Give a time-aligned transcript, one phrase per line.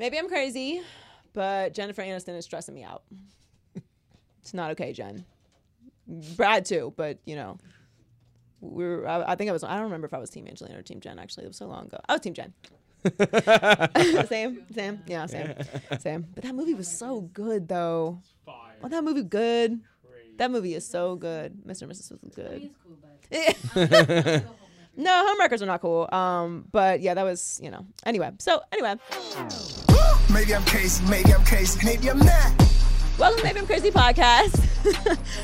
[0.00, 0.80] Maybe I'm crazy,
[1.34, 3.02] but Jennifer Aniston is stressing me out.
[4.42, 5.26] It's not okay, Jen.
[6.34, 7.58] Brad too, but you know,
[8.62, 9.06] we were.
[9.06, 9.62] I, I think I was.
[9.62, 11.18] I don't remember if I was Team Angelina or Team Jen.
[11.18, 11.98] Actually, it was so long ago.
[12.08, 12.54] I was Team Jen.
[14.26, 15.54] same, same, yeah, same,
[16.00, 16.26] same.
[16.34, 18.22] But that movie was so good, though.
[18.46, 19.80] Well, that movie good.
[20.38, 21.62] That movie is so good.
[21.66, 21.82] Mr.
[21.82, 22.10] and Mrs.
[22.22, 22.70] Was good.
[24.96, 26.08] no, homewreckers are not cool.
[26.10, 27.84] Um, but yeah, that was you know.
[28.06, 28.94] Anyway, so anyway,
[30.32, 32.69] Maybe I'm crazy, maybe I'm crazy, maybe I'm not.
[33.20, 34.66] Welcome to I'm Crazy podcast.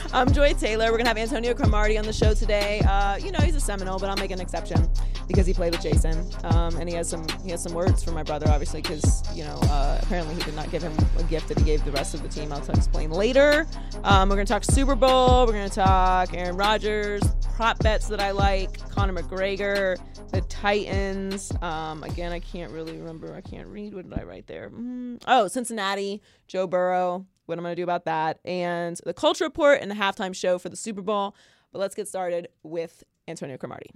[0.14, 0.90] I'm Joy Taylor.
[0.90, 2.80] We're gonna have Antonio Cromartie on the show today.
[2.80, 4.88] Uh, you know, he's a Seminole, but I'll make an exception
[5.28, 8.12] because he played with Jason, um, and he has some he has some words for
[8.12, 11.48] my brother, obviously, because you know uh, apparently he did not give him a gift
[11.48, 12.50] that he gave the rest of the team.
[12.50, 13.66] I'll explain later.
[14.04, 15.44] Um, we're gonna talk Super Bowl.
[15.44, 17.24] We're gonna talk Aaron Rodgers,
[17.56, 19.98] prop bets that I like, Conor McGregor,
[20.32, 21.52] the Titans.
[21.60, 23.34] Um, again, I can't really remember.
[23.34, 23.92] I can't read.
[23.92, 24.70] What did I write there?
[24.70, 27.27] Mm, oh, Cincinnati, Joe Burrow.
[27.46, 30.58] What I'm going to do about that, and the culture report and the halftime show
[30.58, 31.34] for the Super Bowl.
[31.72, 33.91] But let's get started with Antonio Cromartie.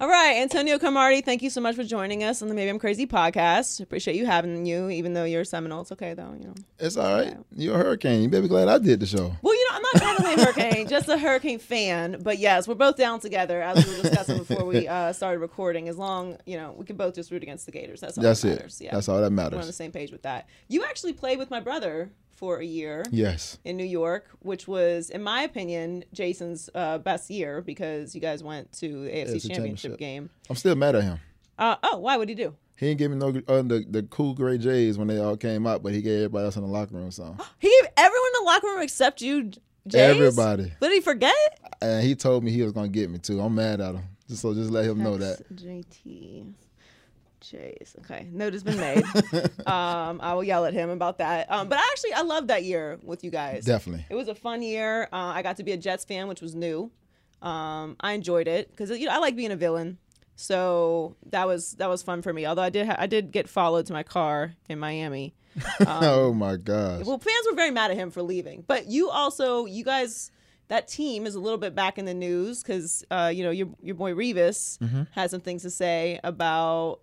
[0.00, 2.78] All right, Antonio Cromartie, thank you so much for joining us on the Maybe I'm
[2.78, 3.80] Crazy podcast.
[3.80, 5.80] Appreciate you having you, even though you're a Seminole.
[5.80, 6.54] It's okay though, you know.
[6.78, 7.36] It's all right.
[7.50, 8.22] You're a hurricane.
[8.22, 9.34] You better be glad I did the show.
[9.42, 12.18] Well, you know, I'm not technically a hurricane, just a hurricane fan.
[12.22, 15.88] But yes, we're both down together, as we were discussing before we uh, started recording.
[15.88, 18.00] As long, you know, we can both just root against the Gators.
[18.00, 18.54] That's all That's that it.
[18.56, 18.80] matters.
[18.80, 18.94] Yeah.
[18.94, 20.48] That's all that We're on the same page with that.
[20.68, 23.58] You actually played with my brother for a year Yes.
[23.64, 28.42] in New York, which was, in my opinion, Jason's uh, best year because you guys
[28.44, 29.98] went to the AFC Championship Championship.
[29.98, 30.30] game.
[30.48, 31.18] I'm still mad at him.
[31.58, 32.54] Uh, oh, why would he do?
[32.76, 35.66] He didn't give me no uh, the, the cool gray J's when they all came
[35.66, 37.38] out, but he gave everybody else in the locker room some.
[37.58, 39.44] He gave everyone in the locker room except you,
[39.86, 39.94] Jays?
[39.94, 40.72] Everybody.
[40.80, 41.34] Did he forget?
[41.80, 43.40] And he told me he was gonna get me too.
[43.40, 44.02] I'm mad at him.
[44.28, 45.38] Just so just let him know that.
[45.56, 46.52] JT.
[47.40, 47.94] Chase.
[48.00, 48.28] Okay.
[48.32, 49.02] Note has been made.
[49.66, 51.50] um, I will yell at him about that.
[51.50, 53.64] Um, but actually, I loved that year with you guys.
[53.64, 54.06] Definitely.
[54.10, 55.04] It was a fun year.
[55.12, 56.90] Uh, I got to be a Jets fan, which was new.
[57.42, 59.98] Um, I enjoyed it because you know I like being a villain,
[60.34, 62.46] so that was that was fun for me.
[62.46, 65.34] Although I did ha- I did get followed to my car in Miami.
[65.86, 67.04] oh my gosh.
[67.04, 70.30] Well, fans were very mad at him for leaving, but you also you guys
[70.68, 73.68] that team is a little bit back in the news because uh, you know your
[73.82, 75.02] your boy Revis Mm-hmm.
[75.12, 77.00] had some things to say about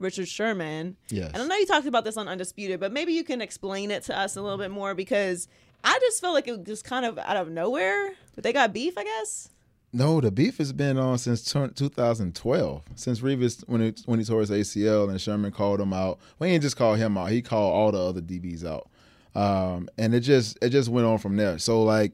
[0.00, 0.96] Richard Sherman.
[1.08, 1.30] Yes.
[1.32, 4.02] And I know you talked about this on Undisputed, but maybe you can explain it
[4.04, 5.46] to us a little bit more because
[5.84, 8.14] I just felt like it was just kind of out of nowhere.
[8.34, 9.50] But they got beef, I guess.
[9.92, 12.82] No, the beef has been on since 2012.
[12.94, 16.18] Since Revis when it, when he tore his ACL and Sherman called him out.
[16.38, 17.30] Well, he didn't just call him out.
[17.30, 18.88] He called all the other DBs out.
[19.34, 21.58] Um, and it just it just went on from there.
[21.58, 22.12] So like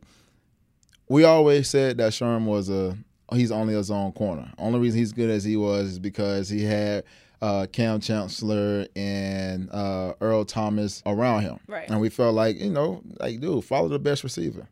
[1.09, 2.97] we always said that Sherman was a
[3.33, 4.51] he's only a zone corner.
[4.59, 7.05] Only reason he's good as he was is because he had
[7.43, 11.59] uh, Kam Chancellor and uh, Earl Thomas around him.
[11.67, 11.89] Right.
[11.89, 14.69] And we felt like, you know, like, dude, follow the best receiver.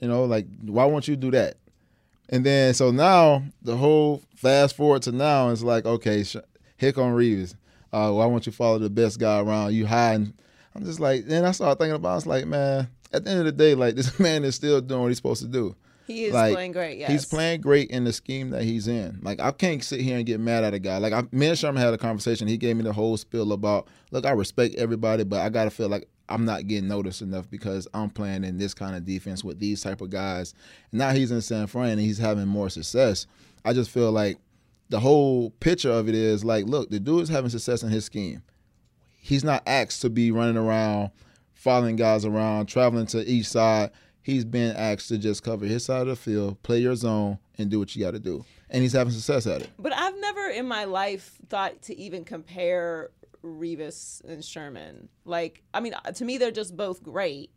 [0.00, 1.56] You know, like, why won't you do that?
[2.28, 6.36] And then, so now the whole fast forward to now is like, okay, sh-
[6.76, 7.54] here come Revis.
[7.92, 9.72] Uh, why won't you follow the best guy around?
[9.72, 10.34] You hiding.
[10.74, 13.30] I'm just like, then I started thinking about, it, I was like, man, at the
[13.30, 15.74] end of the day, like, this man is still doing what he's supposed to do.
[16.06, 16.98] He is Like, playing great.
[16.98, 17.10] Yes.
[17.10, 19.18] He's playing great in the scheme that he's in.
[19.22, 20.98] Like I can't sit here and get mad at a guy.
[20.98, 22.46] Like I, me and Sherman had a conversation.
[22.48, 25.88] He gave me the whole spiel about, look, I respect everybody, but I gotta feel
[25.88, 29.58] like I'm not getting noticed enough because I'm playing in this kind of defense with
[29.58, 30.54] these type of guys.
[30.90, 33.26] And now he's in San Fran and he's having more success.
[33.64, 34.38] I just feel like
[34.88, 38.04] the whole picture of it is like, look, the dude is having success in his
[38.04, 38.42] scheme.
[39.20, 41.10] He's not asked to be running around,
[41.54, 43.90] following guys around, traveling to each side.
[44.26, 47.70] He's been asked to just cover his side of the field, play your zone, and
[47.70, 48.44] do what you got to do.
[48.68, 49.70] And he's having success at it.
[49.78, 53.10] But I've never in my life thought to even compare
[53.44, 55.10] Revis and Sherman.
[55.24, 57.52] Like, I mean, to me, they're just both great.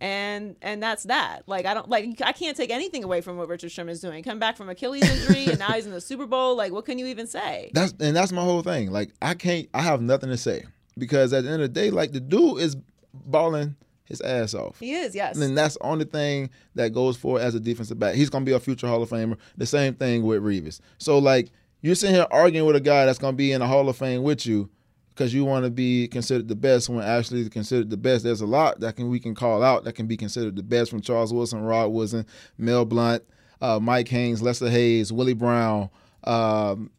[0.00, 1.42] And and that's that.
[1.46, 4.24] Like I don't like I can't take anything away from what Richard Sherman is doing.
[4.24, 6.56] Come back from Achilles injury and now he's in the Super Bowl.
[6.56, 7.70] Like what can you even say?
[7.74, 8.90] That's and that's my whole thing.
[8.90, 10.64] Like I can't, I have nothing to say
[10.96, 12.76] because at the end of the day, like the dude is
[13.12, 14.78] balling his ass off.
[14.78, 15.36] He is, yes.
[15.38, 18.14] And that's the only thing that goes for as a defensive back.
[18.14, 19.38] He's gonna be a future Hall of Famer.
[19.56, 20.80] The same thing with Revis.
[20.98, 23.88] So like you're sitting here arguing with a guy that's gonna be in the Hall
[23.88, 24.70] of Fame with you
[25.14, 28.24] because you want to be considered the best when actually considered the best.
[28.24, 30.90] There's a lot that can we can call out that can be considered the best
[30.90, 32.26] from Charles Wilson, Rod Wilson,
[32.58, 33.22] Mel Blount,
[33.60, 35.88] uh, Mike Haynes, Lester Hayes, Willie Brown.
[36.24, 36.90] Um,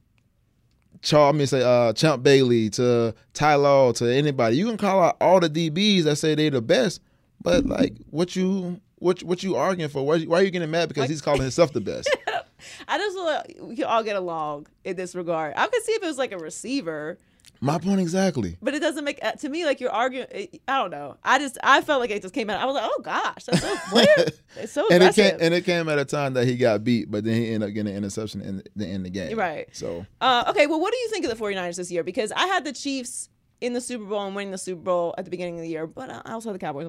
[1.05, 4.57] Charles, me say uh, Champ Bailey to Ty Law to anybody.
[4.57, 6.99] You can call out all the DBs that say they're the best,
[7.41, 10.05] but like what you what what you arguing for?
[10.05, 12.09] Why, why are you getting mad because he's calling himself the best?
[12.87, 15.53] I just we can all get along in this regard.
[15.55, 17.19] I could see if it was like a receiver.
[17.61, 18.57] My point exactly.
[18.61, 20.27] But it doesn't make uh, to me like you're arguing.
[20.67, 21.17] I don't know.
[21.23, 22.61] I just I felt like it just came out.
[22.61, 24.33] I was like, oh gosh, that's so weird.
[24.57, 25.31] It's so And it aggressive.
[25.31, 27.69] came and it came at a time that he got beat, but then he ended
[27.69, 29.37] up getting an interception in the end of the game.
[29.37, 29.67] Right.
[29.73, 32.03] So Uh, okay, well, what do you think of the 49ers this year?
[32.03, 33.29] Because I had the Chiefs
[33.61, 35.87] in the Super Bowl and winning the Super Bowl at the beginning of the year,
[35.87, 36.87] but I also had the Cowboys.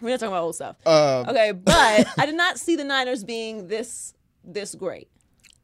[0.00, 0.76] We're not talking about old stuff.
[0.86, 4.14] um, Okay, but I did not see the Niners being this
[4.44, 5.08] this great.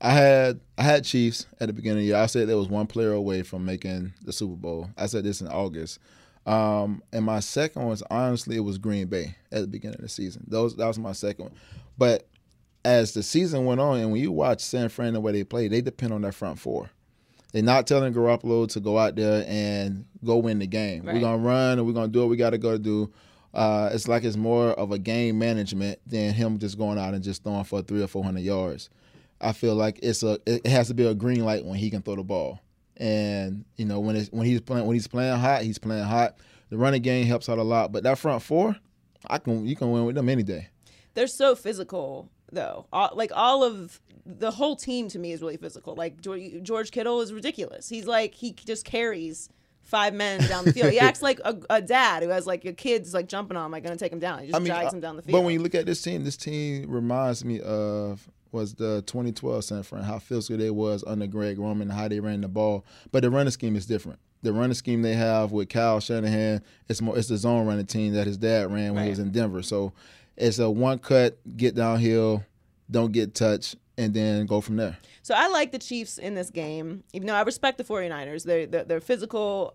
[0.01, 2.17] I had I had Chiefs at the beginning of the year.
[2.17, 4.89] I said there was one player away from making the Super Bowl.
[4.97, 5.99] I said this in August.
[6.47, 10.09] Um, and my second was honestly it was Green Bay at the beginning of the
[10.09, 10.45] season.
[10.49, 11.55] Those that was my second one.
[11.99, 12.27] But
[12.85, 15.69] as the season went on, and when you watch San Fran the way they play,
[15.69, 16.91] they depend on their front four.
[17.53, 21.05] They're not telling Garoppolo to go out there and go win the game.
[21.05, 21.15] Right.
[21.15, 23.13] We're gonna run and we're gonna do what we got to go do.
[23.53, 27.23] Uh, it's like it's more of a game management than him just going out and
[27.23, 28.89] just throwing for three or four hundred yards.
[29.41, 32.03] I feel like it's a it has to be a green light when he can
[32.03, 32.61] throw the ball.
[32.97, 36.37] And you know when it's when he's playing when he's playing hot, he's playing hot.
[36.69, 38.77] The running game helps out a lot, but that front four,
[39.27, 40.69] I can you can win with them any day.
[41.15, 42.87] They're so physical, though.
[42.93, 45.95] All, like all of the whole team to me is really physical.
[45.95, 47.89] Like George, Kittle is ridiculous.
[47.89, 49.49] He's like he just carries
[49.83, 50.93] five men down the field.
[50.93, 53.73] He acts like a, a dad who has like a kid's like jumping on him,
[53.73, 54.41] like gonna take him down.
[54.41, 55.33] He just drags uh, him down the field.
[55.33, 59.65] But when you look at this team, this team reminds me of was the 2012
[59.65, 62.85] San Fran, how physical they was under Greg Roman, how they ran the ball.
[63.13, 64.19] But the running scheme is different.
[64.43, 68.15] The running scheme they have with Kyle Shanahan, it's more it's the zone running team
[68.15, 69.05] that his dad ran when Right.
[69.05, 69.63] he was in Denver.
[69.63, 69.93] So
[70.37, 72.43] it's a one cut, get downhill,
[72.91, 74.97] don't get touched, and then go from there.
[75.23, 78.45] So I like the Chiefs in this game, even though I respect the 49ers.
[78.45, 79.75] They're, they're, they're physical,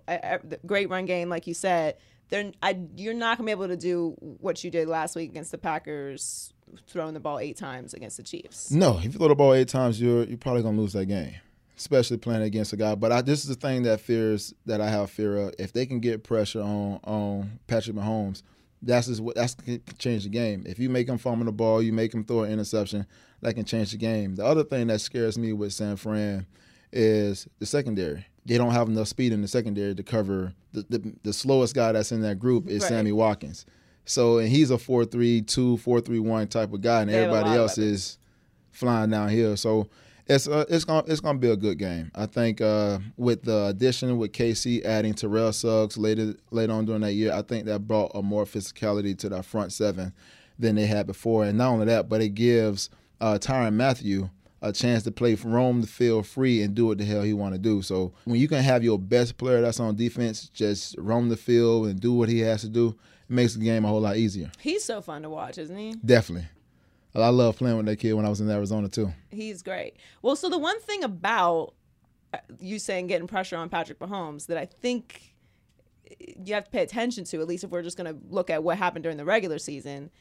[0.66, 1.98] great run game, like you said.
[2.30, 5.30] They're, I, you're not going to be able to do what you did last week
[5.30, 6.52] against the Packers,
[6.88, 8.72] throwing the ball eight times against the Chiefs.
[8.72, 11.34] No, if you throw the ball eight times, you're you're probably gonna lose that game,
[11.78, 12.96] especially playing against a guy.
[12.96, 15.54] But I, this is the thing that fears that I have fear of.
[15.60, 18.42] If they can get pressure on on Patrick Mahomes,
[18.82, 20.64] that's just what that's can change the game.
[20.66, 23.06] If you make him fumble the ball, you make him throw an interception,
[23.42, 24.36] that can change the game.
[24.36, 26.46] The other thing that scares me with San Fran
[26.92, 28.26] is the secondary.
[28.46, 31.92] They don't have enough speed in the secondary to cover the the, the slowest guy
[31.94, 32.90] that's in that group is Right.
[32.90, 33.66] Sammy Watkins.
[34.06, 35.46] So and he's a 4-3-2,
[35.80, 38.18] 4-3-1 type of guy, and They have a lot everybody else is
[38.72, 39.56] flying down here.
[39.56, 39.90] So
[40.28, 42.12] it's uh, it's gonna it's gonna be a good game.
[42.16, 47.02] I think uh, with the addition with KC adding Terrell Suggs later later on during
[47.02, 50.14] that year, I think that brought a more physicality to that front seven
[50.58, 51.46] than they had before.
[51.46, 52.90] And not only that, but it gives
[53.22, 54.30] uh, Tyrann Mathieu
[54.62, 57.54] a chance to play roam the field free and do what the hell he want
[57.54, 57.84] to do.
[57.84, 61.88] So when you can have your best player that's on defense just roam the field
[61.88, 62.96] and do what he has to do,
[63.28, 64.52] makes the game a whole lot easier.
[64.60, 65.96] He's so fun to watch, isn't he?
[66.06, 66.48] Definitely.
[67.16, 69.14] I love playing with that kid when I was in Arizona too.
[69.30, 69.96] He's great.
[70.22, 71.74] Well, so the one thing about
[72.34, 75.36] uh, you saying getting pressure on Patrick Mahomes that I think
[76.20, 78.64] you have to pay attention to, at least if we're just going to look at
[78.64, 80.12] what happened during the regular season.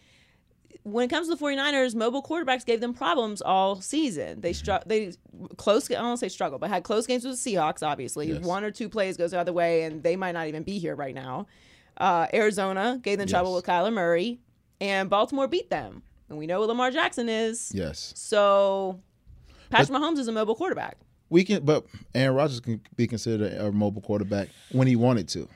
[0.83, 4.41] When it comes to the 49ers, mobile quarterbacks gave them problems all season.
[4.41, 5.13] They str- they
[5.57, 8.33] close I don't want to say struggle, but had close games with the Seahawks obviously.
[8.33, 8.45] Yes.
[8.45, 10.95] One or two plays goes the other way and they might not even be here
[10.95, 11.47] right now.
[11.97, 14.41] Uh, Arizona gave them trouble with Kyler Murray
[14.81, 16.03] and Baltimore beat them.
[16.29, 17.71] And we know what Lamar Jackson is.
[17.75, 18.13] Yes.
[18.17, 19.01] So
[19.71, 20.97] Patrick Mahomes is a mobile quarterback.
[21.31, 25.49] We can, but Aaron Rodgers can be considered a mobile quarterback when he wanted to.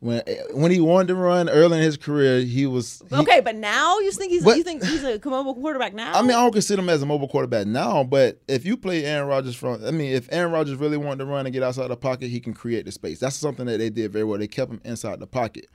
[0.00, 3.02] When when he wanted to run early in his career, he was.
[3.10, 6.12] he- okay, but now you think he's But- you think he's a mobile quarterback now?
[6.18, 9.04] I mean, I don't consider him as a mobile quarterback now, but if you play
[9.04, 11.88] Aaron Rodgers from, I mean, if Aaron Rodgers really wanted to run and get outside
[11.88, 13.18] the pocket, he can create the space.
[13.20, 14.38] That's something that they did very well.
[14.38, 15.66] They kept him inside the pocket.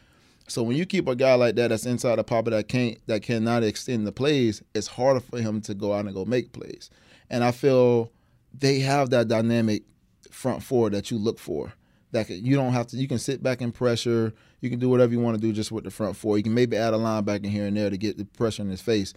[0.47, 3.21] So when you keep a guy like that that's inside the pocket that can't that
[3.21, 6.89] cannot extend the plays, it's harder for him to go out and go make plays.
[7.29, 8.11] And I feel
[8.57, 9.83] they have that dynamic
[10.31, 11.73] front four that you look for.
[12.15, 12.97] That can, you don't have to.
[12.97, 14.33] You can sit back and pressure.
[14.61, 16.37] You can do whatever you want to do just with the front four.
[16.37, 18.79] You can maybe add a linebacker here and there to get the pressure in his
[18.79, 19.13] face.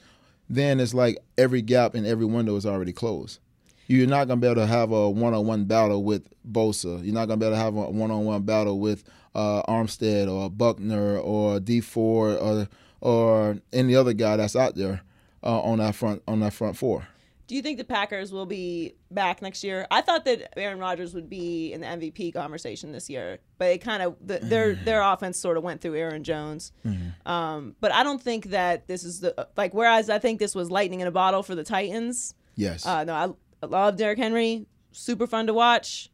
[0.50, 3.38] Then it's like every gap and every window is already closed.
[3.86, 7.04] You're not gonna be able to have a one-on-one battle with Bosa.
[7.04, 9.04] You're not gonna be able to have a one-on-one battle with
[9.36, 12.68] uh, Armstead or Buckner or Dee Ford or
[13.00, 15.02] or any other guy that's out there
[15.44, 17.06] uh, on that front on that front four.
[17.48, 19.86] Do you think the Packers will be back next year?
[19.90, 23.78] I thought that Aaron Rodgers would be in the MVP conversation this year, but it
[23.78, 26.72] kind of the, their their offense sort of went through Aaron Jones.
[27.26, 29.72] Um, but I don't think that this is the like.
[29.72, 32.34] Whereas I think this was lightning in a bottle for the Titans.
[32.54, 32.84] Yes.
[32.86, 33.28] Uh, no, I,
[33.62, 34.66] I love Derrick Henry.
[34.92, 36.10] Super fun to watch.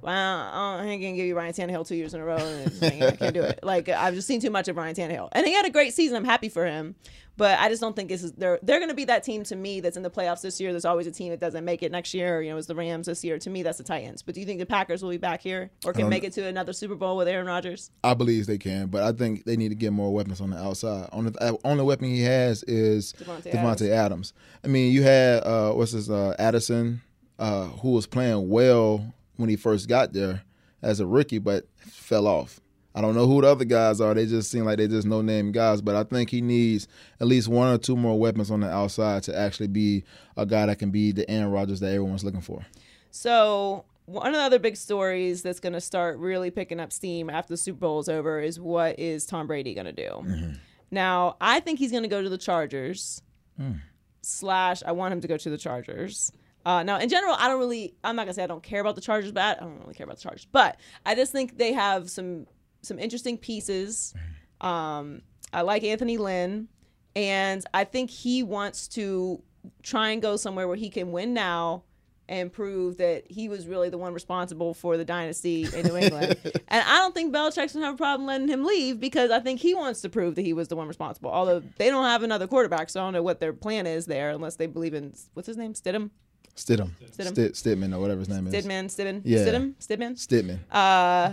[0.00, 2.36] Well, I ain't gonna give you Ryan Tannehill two years in a row.
[2.36, 3.60] And I can't do it.
[3.62, 6.16] Like I've just seen too much of Ryan Tannehill, and he had a great season.
[6.16, 6.94] I'm happy for him,
[7.36, 9.80] but I just don't think this is they're they're gonna be that team to me
[9.80, 10.72] that's in the playoffs this year.
[10.72, 12.42] There's always a team that doesn't make it next year.
[12.42, 13.38] You know, it's the Rams this year.
[13.38, 14.22] To me, that's the Titans.
[14.22, 16.44] But do you think the Packers will be back here or can make it to
[16.46, 17.90] another Super Bowl with Aaron Rodgers?
[18.04, 20.58] I believe they can, but I think they need to get more weapons on the
[20.58, 21.08] outside.
[21.12, 24.32] On the uh, only weapon he has is Davante Davante Adams.
[24.64, 27.02] I mean, you had uh, what's his uh, Addison,
[27.38, 30.42] uh, who was playing well when he first got there
[30.82, 32.60] as a rookie, but fell off.
[32.94, 34.12] I don't know who the other guys are.
[34.12, 36.88] They just seem like they just no name guys, but I think he needs
[37.20, 40.04] at least one or two more weapons on the outside to actually be
[40.36, 42.66] a guy that can be the Aaron Rodgers that everyone's looking for.
[43.10, 47.30] So one of the other big stories that's going to start really picking up steam
[47.30, 50.08] after the Super Bowl is over is what is Tom Brady going to do?
[50.08, 50.52] Mm-hmm.
[50.90, 53.22] Now, I think he's going to go to the Chargers.
[53.60, 53.80] Mm.
[54.22, 56.32] Slash, I want him to go to the Chargers.
[56.64, 57.94] Uh, now, in general, I don't really.
[58.04, 60.04] I'm not gonna say I don't care about the Chargers, but I don't really care
[60.04, 60.46] about the Chargers.
[60.50, 62.46] But I just think they have some
[62.82, 64.14] some interesting pieces.
[64.60, 65.22] Um,
[65.52, 66.68] I like Anthony Lynn,
[67.16, 69.42] and I think he wants to
[69.82, 71.84] try and go somewhere where he can win now
[72.28, 76.36] and prove that he was really the one responsible for the dynasty in New England.
[76.68, 79.60] and I don't think Belichick's gonna have a problem letting him leave because I think
[79.60, 81.30] he wants to prove that he was the one responsible.
[81.30, 84.30] Although they don't have another quarterback, so I don't know what their plan is there
[84.30, 86.10] unless they believe in what's his name, Stidham,
[86.58, 87.28] Stidham, Stidham.
[87.28, 88.52] Stid- Stidman, or whatever his name is.
[88.54, 89.38] Stidman, Stidman, Yeah.
[89.38, 90.16] Stidham, Stidman.
[90.18, 90.58] Stidman.
[90.70, 91.32] Uh,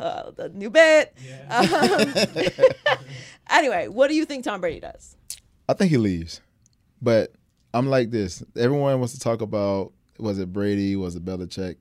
[0.02, 1.14] uh, the new bit.
[1.50, 2.86] Um,
[3.50, 5.16] anyway, what do you think Tom Brady does?
[5.68, 6.40] I think he leaves.
[7.00, 7.32] But
[7.74, 8.42] I'm like this.
[8.56, 11.76] Everyone wants to talk about was it Brady, was it Belichick?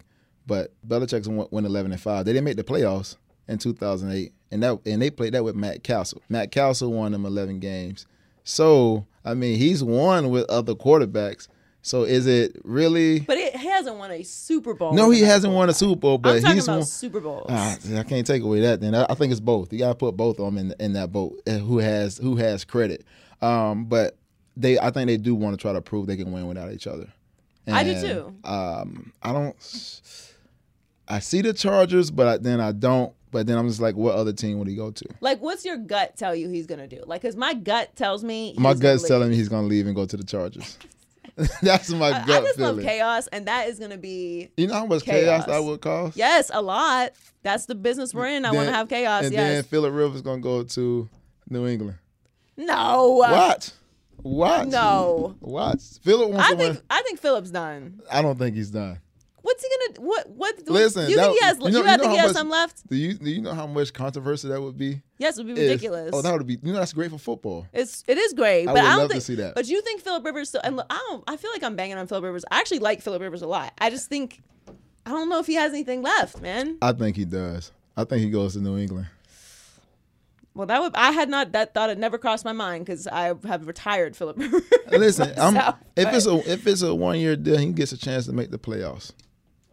[0.47, 2.25] But Belichick's won went 11 and 5.
[2.25, 3.15] They didn't make the playoffs
[3.47, 6.21] in 2008 and that and they played that with Matt Cassel.
[6.29, 8.05] Matt Cassel won them 11 games.
[8.43, 11.47] So, I mean, he's won with other quarterbacks.
[11.83, 14.93] So is it really But it hasn't won a Super Bowl.
[14.93, 15.73] No, he hasn't won a.
[15.73, 17.47] Super Bowl, I'm but talking he's about won Super Bowls.
[17.49, 18.81] Ah, I can't take away that.
[18.81, 19.73] Then I I think it's both.
[19.73, 21.41] You gotta put both of them in in that boat.
[21.47, 23.03] uh, Who has who has credit?
[23.41, 24.15] Um, but
[24.55, 26.85] they, I think they do want to try to prove they can win without each
[26.85, 27.07] other.
[27.67, 28.35] I do too.
[28.43, 29.55] Um, I don't.
[31.07, 33.13] I see the Chargers, but I, then I don't.
[33.31, 35.05] But then I'm just like, what other team would he go to?
[35.21, 37.01] like, what's your gut tell you he's gonna do?
[37.07, 39.07] Like, cause my gut tells me My gut's leave.
[39.07, 40.77] telling me he's gonna leave and go to the Chargers.
[41.61, 42.75] That's my gut I just feeling.
[42.77, 45.45] love chaos, and that is gonna be You know how much chaos, Chaos.
[45.45, 46.15] that would cause?
[46.15, 47.11] yes, a lot.
[47.43, 48.45] That's the business we're in.
[48.45, 49.25] I want to have chaos.
[49.25, 51.09] And then Philip Rivers gonna go to
[51.49, 51.97] New England.
[52.57, 53.11] no.
[53.13, 53.73] What?
[54.23, 54.67] What?
[54.67, 55.35] No.
[55.39, 55.81] What?
[56.03, 56.73] Philip wants I to win.
[56.73, 58.01] think I think Philip's done.
[58.11, 58.99] I don't think he's done.
[59.43, 60.07] What's he gonna?
[60.07, 60.29] What?
[60.29, 60.55] What?
[60.67, 61.57] Listen, you that- think he has?
[61.57, 62.87] you You, know- you think know he has much- some left?
[62.89, 65.01] Do you do you know how much controversy that would be?
[65.17, 66.11] Yes, it would be If- ridiculous.
[66.13, 66.59] oh, that would be.
[66.61, 67.65] You know, that's great for football.
[67.73, 69.55] It's it is great, I but would I don't love to see that.
[69.55, 70.49] But you think Philip Rivers?
[70.49, 71.23] Still, and look, I don't.
[71.27, 72.45] I feel like I'm banging on Philip Rivers.
[72.51, 73.73] I actually like Philip Rivers a lot.
[73.79, 74.41] I just think
[75.05, 76.77] I don't know if he has anything left, man.
[76.81, 77.71] I think he does.
[77.97, 79.07] I think he goes to New England.
[80.53, 83.33] Well, that would I had not that thought had never crossed my mind because I
[83.45, 84.61] have retired Philip Rivers.
[84.91, 87.97] Listen, I'm, myself, if it's a if it's a one year deal, he gets a
[87.97, 89.11] chance to make the playoffs.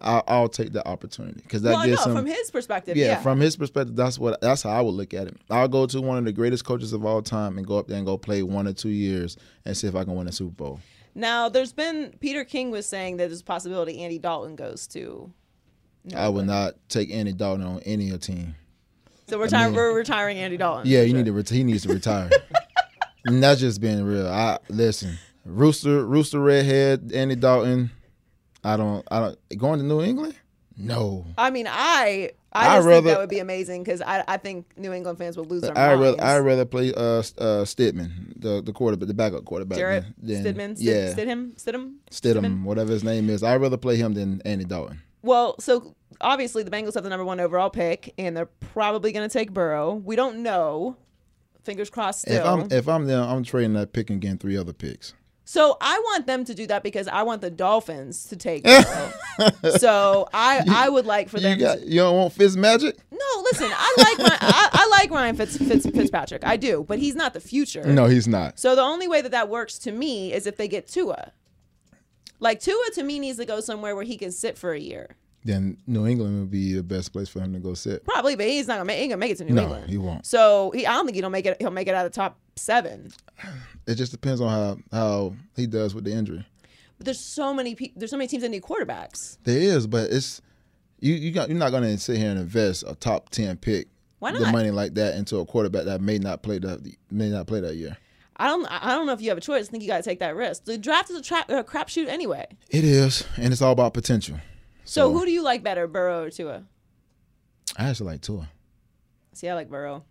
[0.01, 2.15] I'll, I'll take the opportunity because that well, no, gives him.
[2.15, 3.21] from his perspective, yeah, yeah.
[3.21, 5.37] from his perspective, that's what that's how I would look at it.
[5.51, 7.97] I'll go to one of the greatest coaches of all time and go up there
[7.97, 10.53] and go play one or two years and see if I can win a Super
[10.53, 10.81] Bowl.
[11.15, 15.33] now, there's been Peter King was saying that there's a possibility Andy Dalton goes to.
[16.17, 18.55] I would not take Andy Dalton on any team.
[19.27, 19.75] So we're retiring.
[19.75, 20.87] We're retiring Andy Dalton.
[20.87, 21.19] Yeah, you sure.
[21.19, 21.33] need to.
[21.33, 22.31] Ret- he needs to retire.
[23.27, 24.27] and that's just being real.
[24.27, 25.19] I listen.
[25.45, 27.91] Rooster, Rooster, redhead, Andy Dalton.
[28.65, 29.07] I don't.
[29.11, 29.59] I don't.
[29.59, 30.35] Going to New England?
[30.77, 31.27] No.
[31.37, 34.37] I mean, I I I'd just think rather- that would be amazing because I I
[34.37, 36.19] think New England fans would lose their I minds.
[36.19, 39.79] rather I rather play uh uh Stidman, the the quarterback, the backup quarterback.
[39.79, 41.95] Jarrett than- Stidman, Stid, yeah, Stidham, Stidham.
[42.11, 43.43] Stidham, whatever his name is.
[43.43, 45.03] I'd rather play him than Andy Dalton.
[45.23, 49.29] Well, so obviously the Bengals have the number one overall pick, and they're probably going
[49.29, 49.95] to take Burrow.
[49.95, 50.97] We don't know.
[51.65, 52.21] Fingers crossed.
[52.23, 52.37] Still.
[52.37, 55.13] If I'm if I'm them, I'm trading that pick and getting three other picks.
[55.51, 58.69] So I want them to do that because I want the Dolphins to take
[59.79, 61.59] so I I would like for You them.
[61.59, 62.97] got to, you don't want Fitz Magic?
[63.11, 66.45] no, listen, I like my I, I like Ryan Fitz, Fitz Fitzpatrick.
[66.45, 67.85] I do, but he's not the future.
[67.85, 68.59] No, he's not.
[68.59, 71.33] So the only way that that works to me is if they get Tua.
[72.41, 75.17] Like Tua to me needs to go somewhere where he can sit for a year.
[75.49, 78.05] Then New England would be the best place for him to go sit.
[78.05, 79.89] Probably, but he's not gonna make, he gonna make it to New No, England.
[79.89, 80.27] he won't.
[80.27, 81.57] So he, I don't think he'll make it.
[81.59, 83.11] He'll make it out of the top seven.
[83.87, 86.45] It just depends on how how he does with the injury.
[86.99, 87.99] But there's so many people.
[87.99, 89.39] There's so many teams that need quarterbacks.
[89.45, 90.43] There is, but it's
[91.01, 93.89] you you got you're not going to sit here and invest a top ten pick
[94.19, 97.47] Why the money like that into a quarterback that may not play that may not
[97.47, 97.97] play that year.
[98.37, 98.67] I don't.
[98.67, 99.69] I don't know if you have a choice.
[99.69, 100.67] I think you got to take that risk.
[100.67, 102.47] The draft is a, tra- a crapshoot anyway.
[102.69, 104.37] It is, and it's all about potential.
[104.89, 106.65] So who do you like better, Burrow or Tua?
[107.77, 108.49] I actually like Tua.
[109.35, 110.05] See, I like Burrow.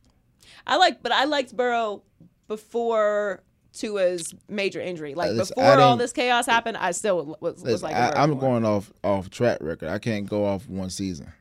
[0.65, 2.03] I like, but I liked Burrow
[2.47, 3.43] before
[3.73, 5.15] Tua's major injury.
[5.15, 7.95] Like listen, before all this chaos happened, I still was, was Listen, like.
[7.95, 8.39] I, Burrow I'm more.
[8.39, 9.89] going off off track record.
[9.89, 11.31] I can't go off one season.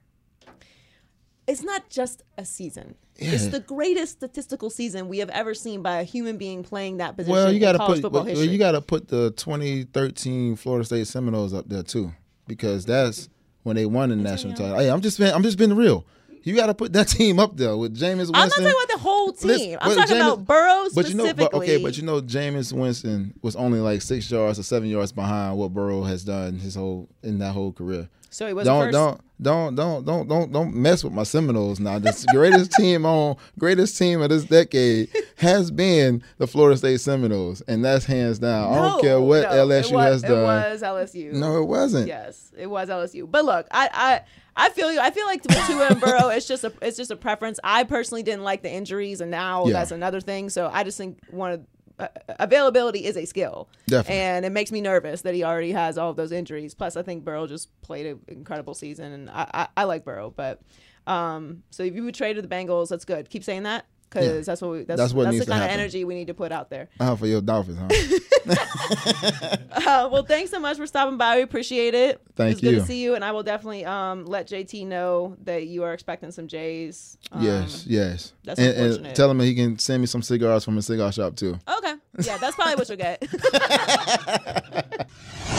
[1.47, 2.97] It's not just a season.
[3.19, 7.17] It's the greatest statistical season we have ever seen by a human being playing that
[7.17, 11.07] position Well, you got to put well, you got to put the 2013 Florida State
[11.07, 12.13] Seminoles up there too,
[12.47, 13.29] because that's
[13.63, 14.79] when they won the national title.
[14.79, 16.05] Hey, I'm just being, I'm just being real.
[16.43, 18.35] You got to put that team up there with Jameis Winston.
[18.37, 19.49] I'm not talking about the whole team.
[19.49, 21.49] Listen, I'm talking Jameis- about Burrow But you know, specifically.
[21.51, 25.11] but, okay, but you know, Jameis Winston was only like six yards or seven yards
[25.11, 28.09] behind what Burrow has done his whole in that whole career.
[28.37, 28.93] So he was Don't first.
[28.93, 31.99] don't don't don't don't don't don't mess with my Seminoles now.
[31.99, 37.61] The greatest team on greatest team of this decade has been the Florida State Seminoles,
[37.63, 38.73] and that's hands down.
[38.73, 40.43] I don't care what no, LSU it was, has It done.
[40.43, 41.33] was LSU.
[41.33, 42.09] No, it wasn't.
[42.09, 43.31] Yes, it was LSU.
[43.31, 44.21] But look, I I
[44.67, 45.01] I feel you.
[45.01, 47.59] I feel like with Tua and Burrow, it's just a it's just a preference.
[47.65, 49.73] I personally didn't like the injuries, and now Yeah.
[49.75, 50.49] that's another thing.
[50.51, 51.61] So I just think one of
[51.99, 54.21] uh, availability is a skill, Definitely.
[54.21, 56.75] and it makes me nervous that he already has all of those injuries.
[56.75, 60.33] Plus, I think Burrow just played an incredible season, and I I, I like Burrow.
[60.35, 60.61] But
[61.07, 63.31] um, so if you would trade to the Bengals, that's good.
[63.31, 64.41] Keep saying that because Yeah.
[64.41, 66.53] that's what we, that's That's what that's the kind of energy we need to put
[66.53, 66.89] out there.
[67.01, 67.89] Ah, for your Dolphins, huh?
[69.87, 71.37] Uh, well, thanks so much for stopping by.
[71.37, 72.21] We appreciate it.
[72.35, 75.67] Thank it's good to see you, and I will definitely um, let JT know that
[75.67, 77.17] you are expecting some J's.
[77.33, 78.33] Um, yes, yes.
[78.45, 79.07] that's and, unfortunate.
[79.07, 81.59] and tell him he can send me some cigars from a cigar shop too.
[81.79, 81.95] Okay.
[82.21, 83.23] Yeah, that's probably what you'll get.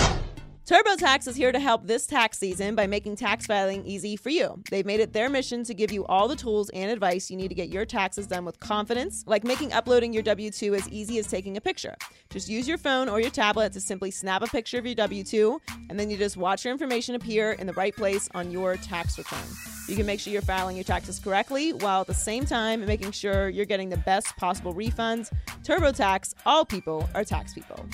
[0.68, 4.62] TurboTax is here to help this tax season by making tax filing easy for you.
[4.70, 7.48] They've made it their mission to give you all the tools and advice you need
[7.48, 11.20] to get your taxes done with confidence, like making uploading your W 2 as easy
[11.20, 11.96] as taking a picture.
[12.30, 15.24] Just use your phone or your tablet to simply snap a picture of your W
[15.24, 18.76] 2, and then you just watch your information appear in the right place on your
[18.76, 19.40] tax return.
[19.88, 23.12] You can make sure you're filing your taxes correctly while at the same time making
[23.12, 25.32] sure you're getting the best possible refunds.
[25.64, 27.86] TurboTax, all people are tax people.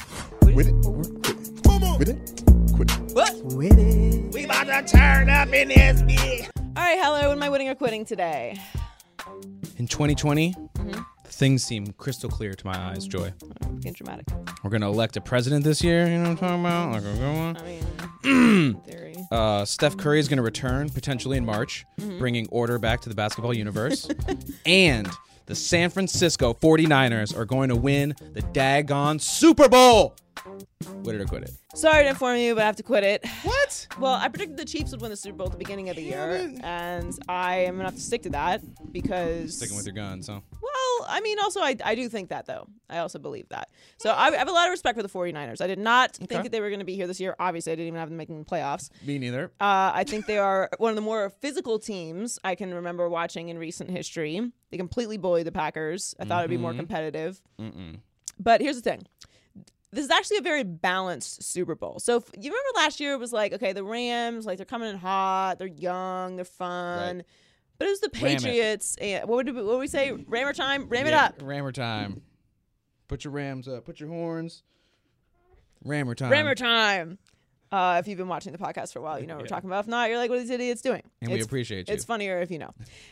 [0.41, 2.42] With it, with it,
[3.13, 4.33] quit it.
[4.33, 6.49] We about to turn up in this bitch.
[6.75, 7.27] All right, hello.
[7.29, 8.59] What am I winning or quitting today?
[9.77, 10.53] In 2020,
[10.83, 11.01] Mm-hmm.
[11.27, 13.31] things seem crystal clear to my eyes, Joy.
[13.79, 14.25] Getting dramatic.
[14.63, 16.91] We're going to elect a president this year, you know what I'm talking about?
[16.91, 17.57] Like a good one.
[17.57, 19.15] I mean, theory.
[19.31, 22.19] Uh, Steph Curry is going to return potentially in March, Mm-hmm.
[22.19, 24.09] bringing order back to the basketball universe.
[24.65, 25.09] and
[25.45, 30.15] the San Francisco 49ers are going to win the daggone Super Bowl.
[31.03, 31.51] Win it or quit it.
[31.75, 33.25] Sorry to inform you, but I have to quit it.
[33.43, 33.87] What?
[33.99, 36.01] Well, I predicted the Chiefs would win the Super Bowl at the beginning of the
[36.03, 40.27] year, and I am gonna have to stick to that because Sticking with your guns,
[40.27, 40.39] huh?
[40.61, 42.67] Well, I mean, also I, I do think that though.
[42.89, 43.69] I also believe that.
[43.97, 45.61] So I, I have a lot of respect for the 49ers.
[45.61, 47.35] I did not think that they were going to be here this year.
[47.39, 48.89] Obviously, I didn't even have them making the playoffs.
[49.03, 49.45] Me neither.
[49.59, 53.49] Uh, I think they are one of the more physical teams I can remember watching
[53.49, 54.51] in recent history.
[54.69, 56.13] They completely bullied the Packers.
[56.19, 57.41] I thought it'd be more competitive.
[58.39, 59.03] But here's the thing.
[59.93, 61.99] This is actually a very balanced Super Bowl.
[61.99, 64.89] So if, you remember last year it was like, okay, the Rams, like they're coming
[64.89, 67.17] in hot, they're young, they're fun.
[67.17, 67.25] Right.
[67.77, 68.95] But it was the Patriots.
[68.99, 70.11] And what would what would we say?
[70.11, 71.35] Rammer time, ram it up.
[71.41, 72.21] Rammer time.
[73.07, 73.85] Put your rams up.
[73.85, 74.63] Put your horns.
[75.83, 76.31] Rammer time.
[76.31, 77.17] Rammer time.
[77.71, 79.69] Uh, if you've been watching the podcast for a while, you know what we're talking
[79.69, 79.81] about.
[79.85, 81.01] If not, you're like, what are these idiots doing?
[81.21, 81.93] And we It's- appreciate you.
[81.93, 82.71] It's funnier if you know.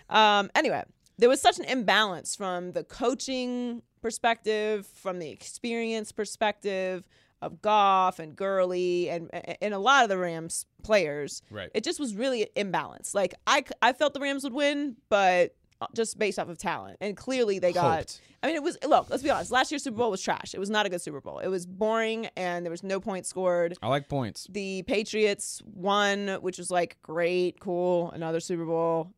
[0.09, 0.83] Um, anyway,
[1.17, 7.03] there was such an imbalance from the coaching perspective, from the experience perspective
[7.41, 9.29] of Goff and Gurley and
[9.61, 11.41] and a lot of the Rams players.
[11.49, 11.69] Right.
[11.73, 13.15] It just was really imbalanced.
[13.15, 16.97] Like I, I felt the Rams would win, but uh, just based off of talent,
[17.01, 17.97] and clearly they got.
[17.97, 18.21] Hoped.
[18.43, 19.09] I mean, it was look.
[19.09, 19.51] Let's be honest.
[19.51, 20.53] Last year's Super Bowl was trash.
[20.53, 21.39] It was not a good Super Bowl.
[21.39, 23.75] It was boring, and there was no points scored.
[23.81, 24.47] I like points.
[24.49, 29.11] The Patriots won, which was like great, cool, another Super Bowl,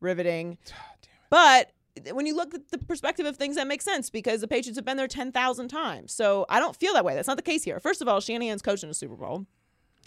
[0.00, 0.58] riveting.
[1.30, 1.72] But
[2.12, 4.84] when you look at the perspective of things, that makes sense because the Patriots have
[4.84, 6.12] been there 10,000 times.
[6.12, 7.14] So I don't feel that way.
[7.14, 7.78] That's not the case here.
[7.80, 9.46] First of all, Shanahan's coaching a Super Bowl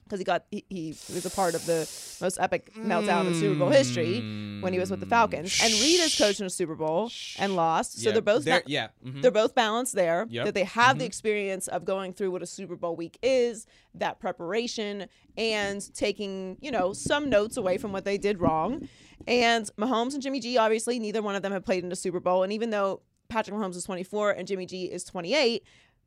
[0.04, 1.80] because he got he, he was a part of the
[2.22, 4.20] most epic meltdown in Super Bowl history
[4.62, 5.60] when he was with the Falcons.
[5.62, 8.00] And Reid is coaching a Super Bowl and lost.
[8.02, 9.22] So Yeah, they're both they're- ba- yeah, mhm.
[9.22, 10.26] they're both balanced there.
[10.30, 10.46] Yep.
[10.46, 14.20] That they have the experience of going through what a Super Bowl week is, that
[14.22, 18.88] preparation, and taking you know some notes away from what they did wrong.
[19.26, 22.20] And Mahomes and Jimmy G, obviously, neither one of them have played in a Super
[22.20, 22.44] Bowl.
[22.44, 25.64] And even though Patrick Mahomes is 24 and Jimmy G is 28,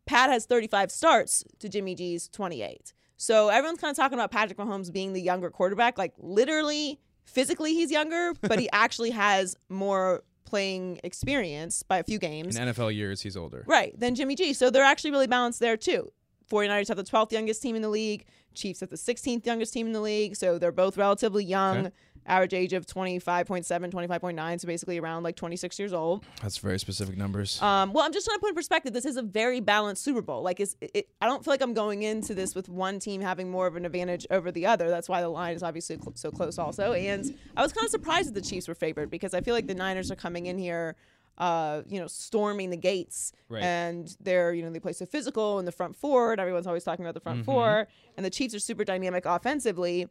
[0.07, 2.93] Pat has 35 starts to Jimmy G's 28.
[3.17, 5.99] So everyone's kind of talking about Patrick Mahomes being the younger quarterback.
[5.99, 12.19] Like literally, physically, he's younger, but he actually has more playing experience by a few
[12.19, 12.57] games.
[12.57, 13.65] In NFL years, he's older.
[13.67, 13.99] Right.
[13.99, 14.53] than Jimmy G.
[14.53, 16.11] So they're actually really balanced there too.
[16.51, 18.25] 49ers have the 12th youngest team in the league.
[18.55, 20.35] Chiefs have the 16th youngest team in the league.
[20.35, 21.79] So they're both relatively young.
[21.79, 21.91] Okay.
[22.27, 24.61] Average age of 25.7, 25.9.
[24.61, 26.25] So basically around like 26 years old.
[26.43, 27.61] That's very specific numbers.
[27.63, 28.93] Um, well, I'm just trying to put in perspective.
[28.93, 30.43] This is a very balanced Super Bowl.
[30.43, 33.51] Like, it's, it, I don't feel like I'm going into this with one team having
[33.51, 34.89] more of an advantage over the other.
[34.91, 36.93] That's why the line is obviously cl- so close, also.
[36.93, 39.67] And I was kind of surprised that the Chiefs were favored because I feel like
[39.67, 40.97] the Niners are coming in here,
[41.39, 43.63] uh, you know, storming the gates, Right.
[43.63, 46.85] and they're, you know, they play so physical in the front four, and everyone's always
[46.85, 50.07] talking about the front four, and the Chiefs are super dynamic offensively,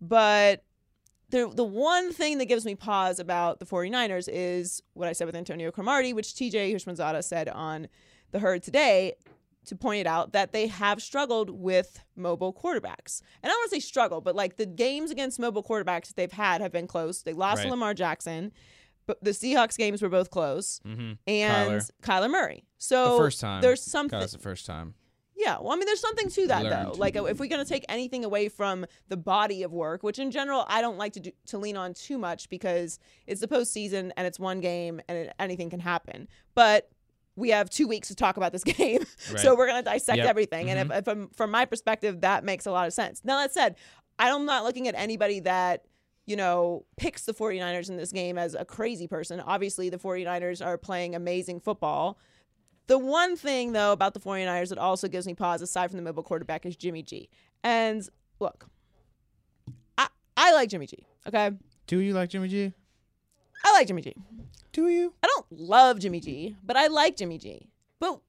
[0.00, 0.64] but
[1.30, 5.26] the the one thing that gives me pause about the 49ers is what I said
[5.26, 7.88] with Antonio Cromartie, which TJ Houshmandzadeh said on
[8.32, 9.14] the herd today
[9.66, 13.20] to point it out that they have struggled with mobile quarterbacks.
[13.42, 16.16] And I don't want to say struggle, but like the games against mobile quarterbacks that
[16.16, 17.22] they've had have been close.
[17.22, 17.70] They lost to Right.
[17.72, 18.52] Lamar Jackson,
[19.06, 20.80] but the Seahawks games were both close.
[20.86, 21.12] mm-hmm.
[21.26, 22.64] And Kyler, Murray.
[22.78, 23.60] So The first time.
[23.60, 24.94] there's something That's the first time.
[25.40, 26.94] Yeah, well, I mean, there's something to that Learned.
[26.94, 26.98] though.
[26.98, 30.64] Like, if we're gonna take anything away from the body of work, which in general
[30.68, 34.26] I don't like to do, to lean on too much because it's the postseason and
[34.26, 36.28] it's one game and it, anything can happen.
[36.54, 36.90] But
[37.36, 39.04] we have two weeks to talk about this game,
[39.36, 40.24] so we're gonna dissect Yep.
[40.24, 40.30] Mm-hmm.
[40.30, 40.70] everything.
[40.70, 43.22] And if, if I'm, from my perspective, that makes a lot of sense.
[43.24, 43.76] Now that said,
[44.18, 45.84] I'm not looking at anybody that
[46.26, 49.40] you know, picks the 49ers in this game as a crazy person.
[49.40, 52.18] Obviously, the 49ers are playing amazing football.
[52.86, 56.02] The one thing, though, about the 49ers that also gives me pause, aside from the
[56.02, 57.28] mobile quarterback, is Jimmy G.
[57.62, 58.06] And
[58.40, 58.66] look,
[59.96, 61.52] I, I like Jimmy G, okay?
[61.86, 62.72] Do you like Jimmy G?
[63.64, 64.14] I like Jimmy G.
[64.72, 65.12] Do you?
[65.22, 67.68] I don't love Jimmy G, but I like Jimmy G.
[67.98, 68.20] But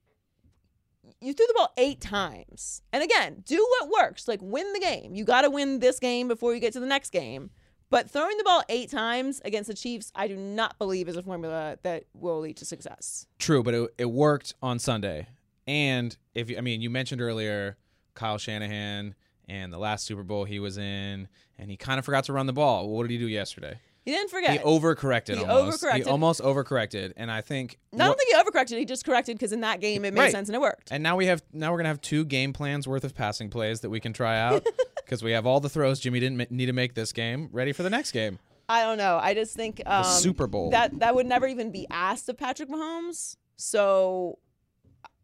[1.20, 2.82] you threw the ball eight times.
[2.92, 4.28] And again, do what works.
[4.28, 5.14] Like win the game.
[5.14, 7.50] You got to win this game before you get to the next game.
[7.92, 11.22] But throwing the ball eight times against the Chiefs, I do not believe is a
[11.22, 13.26] formula that will lead to success.
[13.38, 15.28] True, but it, it worked on Sunday.
[15.66, 17.76] And if you, I mean, you mentioned earlier
[18.14, 19.14] Kyle Shanahan
[19.46, 21.28] and the last Super Bowl he was in,
[21.58, 22.88] and he kind of forgot to run the ball.
[22.88, 23.78] What did he do yesterday?
[24.04, 24.50] He didn't forget.
[24.52, 25.84] He overcorrected He almost.
[25.94, 27.78] He almost overcorrected, and I think.
[27.94, 28.78] I don't think he overcorrected.
[28.78, 30.32] He just corrected because in that game it made Right.
[30.32, 30.90] sense and it worked.
[30.90, 33.80] And now we have now we're gonna have two game plans worth of passing plays
[33.82, 34.66] that we can try out
[35.04, 37.72] because we have all the throws Jimmy didn't ma- need to make this game ready
[37.72, 38.38] for the next game.
[38.68, 39.18] I don't know.
[39.22, 40.70] I just think um, Super Bowl.
[40.70, 43.36] that that would never even be asked of Patrick Mahomes.
[43.56, 44.38] So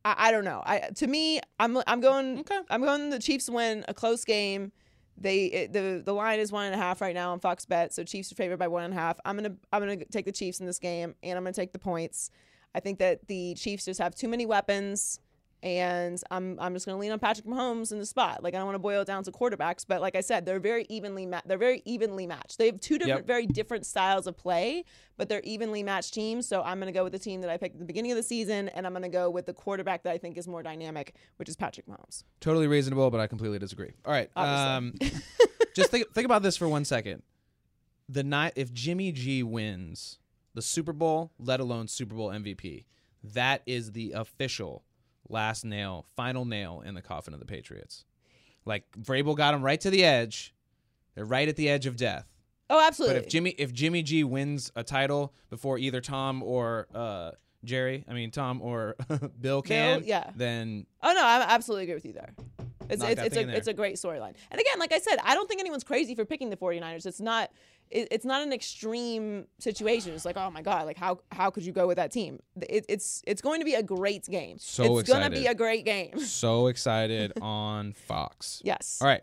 [0.04, 0.62] I, I don't know.
[0.64, 2.38] I to me, I'm I'm going.
[2.40, 2.60] Okay.
[2.70, 3.10] I'm going.
[3.10, 4.70] The Chiefs win a close game.
[5.20, 7.92] They it, the the line is one and a half right now on Fox Bet,
[7.92, 9.18] so Chiefs are favored by one and a half.
[9.24, 11.78] I'm gonna I'm gonna take the Chiefs in this game, and I'm gonna take the
[11.78, 12.30] points.
[12.74, 15.20] I think that the Chiefs just have too many weapons,
[15.62, 18.42] and I'm I'm just gonna lean on Patrick Mahomes in the spot.
[18.44, 20.60] Like I don't want to boil it down to quarterbacks, but like I said, they're
[20.60, 22.58] very evenly ma- they're very evenly matched.
[22.58, 23.26] They have two different Yep.
[23.26, 24.84] very different styles of play,
[25.16, 26.46] but they're evenly matched teams.
[26.46, 28.22] So I'm gonna go with the team that I picked at the beginning of the
[28.22, 31.48] season, and I'm gonna go with the quarterback that I think is more dynamic, which
[31.48, 32.22] is Patrick Mahomes.
[32.40, 33.92] Totally reasonable, but I completely disagree.
[34.04, 34.94] All right, um,
[35.74, 37.22] just think think about this for one second.
[38.08, 40.18] The night if Jimmy G wins
[40.54, 42.84] the Super Bowl, let alone Super Bowl MVP,
[43.22, 44.84] that is the official
[45.28, 48.04] last nail, final nail in the coffin of the Patriots.
[48.64, 50.54] Like Vrabel got him right to the edge.
[51.14, 52.26] They're right at the edge of death.
[52.70, 53.16] Oh, absolutely.
[53.16, 57.32] But if Jimmy if Jimmy G wins a title before either Tom or uh,
[57.64, 58.96] Jerry, I mean Tom or
[59.40, 60.30] Bill can, yeah.
[60.36, 62.34] then Oh no, I absolutely agree with you there.
[62.90, 63.54] It's it's, it's a there.
[63.56, 64.34] it's a great storyline.
[64.50, 67.06] And again, like I said, I don't think anyone's crazy for picking the 49ers.
[67.06, 67.50] It's not
[67.90, 70.12] it, it's not an extreme situation.
[70.12, 72.40] It's like, oh my god, like how how could you go with that team?
[72.60, 74.58] It, it's it's going to be a great game.
[74.58, 76.18] So it's going to be a great game.
[76.24, 78.60] so excited on Fox.
[78.64, 78.98] Yes.
[79.00, 79.22] All right.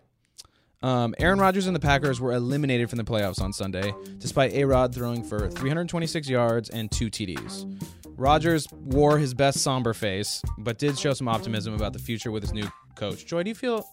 [0.82, 4.66] Um, Aaron Rodgers and the Packers were eliminated from the playoffs on Sunday, despite A
[4.66, 7.82] Rod throwing for 326 yards and two TDs.
[8.18, 12.44] Rodgers wore his best somber face, but did show some optimism about the future with
[12.44, 13.26] his new coach.
[13.26, 13.88] Joy, do you feel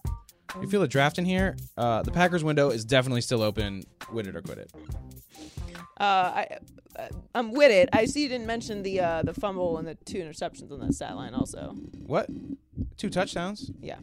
[0.60, 1.56] you feel a draft in here?
[1.76, 3.84] Uh, the Packers window is definitely still open.
[4.12, 4.72] Win it or quit it.
[5.98, 6.58] Uh, I
[6.96, 7.88] uh, I'm with it.
[7.92, 10.94] I see you didn't mention the uh, the fumble and the two interceptions on that
[10.94, 11.76] stat line also.
[12.06, 12.28] What?
[12.96, 13.70] Two touchdowns?
[13.80, 13.98] Yeah.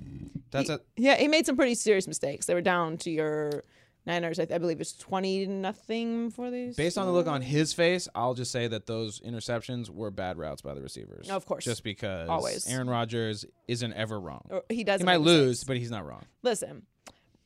[0.52, 2.46] That's he, a Yeah, he made some pretty serious mistakes.
[2.46, 3.64] They were down to your
[4.10, 4.39] Niners.
[4.39, 6.76] I, I believe it's twenty nothing for these.
[6.76, 10.38] Based on the look on his face, I'll just say that those interceptions were bad
[10.38, 11.28] routes by the receivers.
[11.28, 11.63] No, of course.
[11.63, 12.67] Just because Always.
[12.67, 14.45] Aaron Rodgers isn't ever wrong.
[14.50, 15.02] Or he does.
[15.02, 16.26] He might lose, but he's not wrong.
[16.43, 16.84] Listen,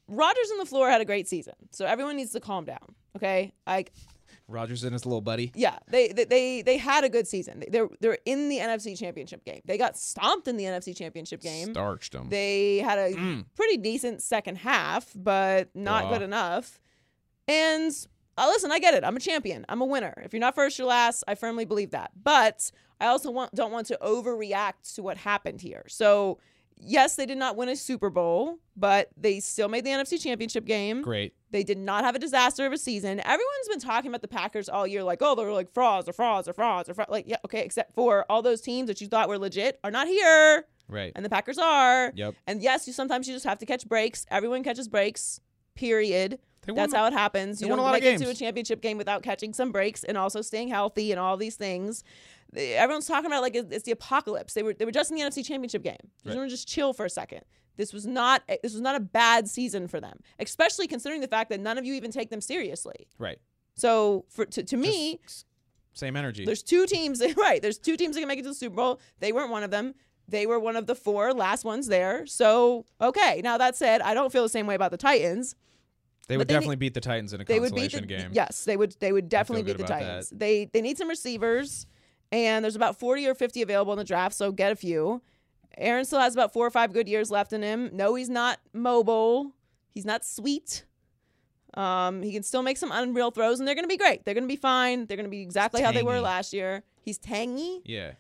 [0.08, 2.96] Rodgers on the floor had a great season, so everyone needs to calm down.
[3.16, 3.92] Okay, like
[4.48, 5.52] Rodgers and his little buddy.
[5.56, 7.60] yeah, they they they, they had a good season.
[7.62, 9.62] They- They're they're in the NFC Championship game.
[9.66, 11.72] They got stomped in the NFC Championship game.
[11.74, 12.30] Starched him.
[12.30, 16.14] They had a pretty decent second half, but not Wow.
[16.14, 16.80] good enough.
[17.48, 17.92] And
[18.38, 19.04] uh, listen, I get it.
[19.04, 19.66] I'm a champion.
[19.70, 20.14] I'm a winner.
[20.24, 21.24] If you're not first, you're last.
[21.28, 22.12] I firmly believe that.
[22.22, 25.84] But I also want, don't want to overreact to what happened here.
[25.88, 26.40] So
[26.86, 30.66] Yes, they did not win a Super Bowl, but they still made the NFC Championship
[30.66, 31.04] game.
[31.04, 31.34] Great.
[31.54, 33.20] They did not have a disaster of a season.
[33.22, 36.48] Everyone's been talking about the Packers all year, like, oh, they're like frauds or frauds
[36.50, 37.12] or frauds or frauds.
[37.12, 40.08] Like, yeah, okay, except for all those teams that you thought were legit are not
[40.08, 41.12] here, Right.
[41.16, 42.12] and the Packers are.
[42.16, 42.34] Yep.
[42.48, 44.26] And yes, you sometimes you just have to catch breaks.
[44.30, 45.40] Everyone catches breaks.
[45.76, 46.40] Period.
[46.66, 47.62] That's how it happens.
[47.62, 50.18] You don't lot of make it to a championship game without catching some breaks and
[50.18, 52.04] also staying healthy and all these things.
[52.56, 54.54] Everyone's talking about like it's the apocalypse.
[54.54, 55.98] They were they were just in the NFC Championship game.
[56.26, 56.36] Right.
[56.36, 57.42] wanna just chill for a second.
[57.76, 61.50] This was not this was not a bad season for them, especially considering the fact
[61.50, 63.08] that none of you even take them seriously.
[63.18, 63.40] Right.
[63.76, 65.46] So for to, to me, Just
[65.94, 66.46] same energy.
[66.46, 67.62] there's two teams, right?
[67.62, 69.00] There's two teams that can make it to the Super Bowl.
[69.20, 69.96] They weren't one of them.
[70.28, 72.26] They were one of the four last ones there.
[72.28, 73.42] So okay.
[73.44, 75.56] Now that said, I don't feel the same way about the Titans.
[76.28, 78.30] they would they definitely beat the Titans in a They would beat consolation the game.
[78.34, 78.64] yes.
[78.66, 80.30] They would they would definitely beat the Titans.
[80.30, 80.40] that.
[80.40, 81.88] They they need some receivers,
[82.32, 84.36] and there's about 40 or 50 available in the draft.
[84.36, 85.22] So get a few.
[85.78, 87.90] Aaron still has about four or five good years left in him.
[87.94, 89.54] No, he's not mobile.
[89.90, 90.86] He's not sweet.
[91.76, 94.26] Um, he can still make some unreal throws, and they're going to be great.
[94.26, 95.06] They're going to be fine.
[95.06, 96.84] They're going to be exactly how they were last year.
[97.02, 97.82] He's tangy.
[97.86, 98.12] Yeah.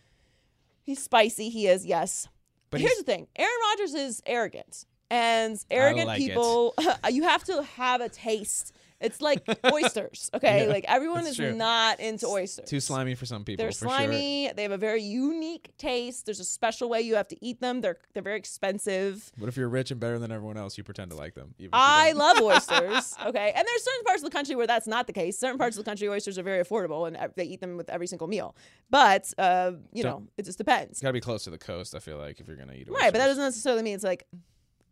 [0.81, 1.49] He's spicy.
[1.49, 2.27] He is, yes.
[2.69, 6.73] But here's the thing: Aaron Rodgers is arrogant, and arrogant like people,
[7.09, 8.75] you have to have a taste.
[9.03, 10.63] It's like oysters, okay?
[10.65, 11.53] Yeah, like everyone is true.
[11.53, 12.67] not into oysters.
[12.69, 13.63] Too slimy for some people.
[13.63, 13.89] They're for Sure.
[13.89, 14.51] slimy.
[14.55, 16.25] They have a very unique taste.
[16.25, 17.81] There's a special way you have to eat them.
[17.81, 19.31] They're they're very expensive.
[19.37, 21.53] But if you're rich and better than everyone else, you pretend to like them.
[21.59, 23.13] even if I love oysters.
[23.25, 25.37] Okay, and there's certain parts of the country where that's not the case.
[25.37, 28.07] Certain parts of the country, oysters are very affordable, and they eat them with every
[28.07, 28.55] single meal.
[28.89, 31.01] But uh, you Don't- know, it just depends.
[31.01, 31.93] Got to be close to the coast.
[31.95, 32.87] I feel like if you're gonna eat.
[32.89, 34.25] Right, but that doesn't necessarily mean it's like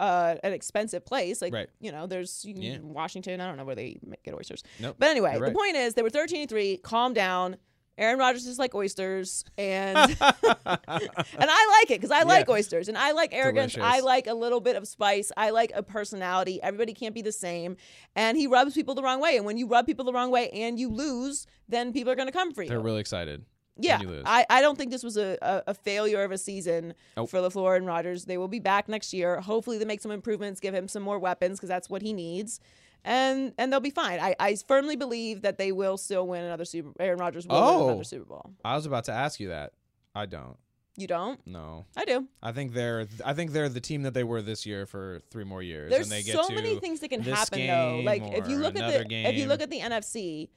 [0.01, 1.41] uh, an expensive place.
[1.41, 1.69] Like, Right.
[1.79, 2.79] you know, there's you Yeah.
[2.81, 3.39] Washington.
[3.39, 4.63] I don't know where they get oysters.
[4.79, 4.95] Nope.
[4.99, 6.77] But anyway, You're the point is they were 13 and 3.
[6.77, 7.57] Calm down.
[7.97, 12.97] Aaron Rodgers is like oysters, and and I like it because I like oysters, and
[12.97, 13.77] I like arrogance.
[13.77, 15.31] I like a little bit of spice.
[15.37, 16.59] I like a personality.
[16.63, 17.75] Everybody can't be the same,
[18.15, 19.35] and he rubs people the wrong way.
[19.37, 22.29] And when you rub people the wrong way and you lose, then people are going
[22.29, 22.69] to come for you.
[22.69, 23.45] They're really excited.
[23.77, 23.99] Yeah.
[24.25, 27.29] I, I don't think this was a, a, a failure of a season Nope.
[27.29, 28.25] for LaFleur and Rodgers.
[28.25, 29.39] They will be back next year.
[29.39, 32.59] Hopefully, they make some improvements, give him some more weapons because that's what he needs,
[33.03, 34.19] and and they'll be fine.
[34.19, 36.91] I, I firmly believe that they will still win another Super.
[36.99, 37.87] Aaron Rodgers will win Oh.
[37.89, 38.51] another Super Bowl.
[38.63, 39.73] I was about to ask you that.
[40.13, 40.57] I don't.
[40.97, 41.39] You don't?
[41.47, 41.85] No.
[41.95, 42.27] I do.
[42.43, 43.07] I think they're.
[43.25, 46.03] I think they're the team that they were this year for three more years, There's
[46.03, 48.01] and they get so many things that can happen though.
[48.03, 50.49] Like if you look at the if you look at the NFC,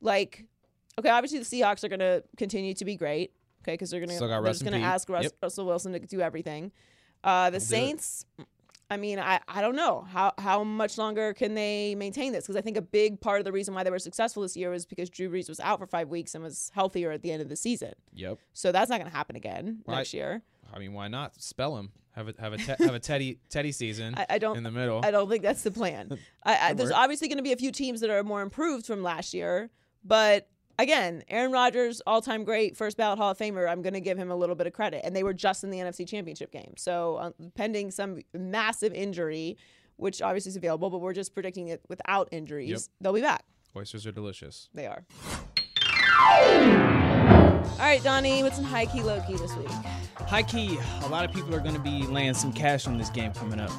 [0.00, 0.44] like
[0.98, 3.32] okay, obviously the Seahawks are going to continue to be great.
[3.62, 5.32] Okay, because they're going to they're just going to ask Russ, Yep.
[5.42, 6.70] Russell Wilson to do everything.
[7.24, 7.60] Uh, the it.
[7.62, 8.24] Saints.
[8.88, 12.54] I mean, I, I don't know how how much longer can they maintain this because
[12.54, 14.86] I think a big part of the reason why they were successful this year was
[14.86, 17.48] because Drew Brees was out for five weeks and was healthier at the end of
[17.48, 17.94] the season.
[18.14, 18.38] Yep.
[18.52, 19.96] So that's not going to happen again Right.
[19.96, 20.42] next year.
[20.72, 21.90] I mean, why not spell him?
[22.12, 24.70] Have a have a te- have a Teddy Teddy season I, I don't in the
[24.70, 25.00] middle.
[25.04, 26.16] I don't think that's the plan.
[26.44, 29.02] I, I, there's obviously going to be a few teams that are more improved from
[29.02, 29.68] last year,
[30.04, 33.68] but again, Aaron Rodgers, all-time great, first ballot Hall of Famer.
[33.68, 35.70] I'm going to give him a little bit of credit, and they were just in
[35.70, 39.56] the NFC Championship game, so uh, pending some massive injury,
[39.96, 42.70] which obviously is available, but we're just predicting it without injuries.
[42.70, 42.80] Yep.
[43.00, 43.44] They'll be back.
[43.76, 44.68] Oysters are delicious.
[44.72, 45.04] They are.
[47.78, 49.68] All right, Donnie, what's in high key, low key this week?
[50.28, 53.10] High key, a lot of people are going to be laying some cash on this
[53.10, 53.70] game coming up.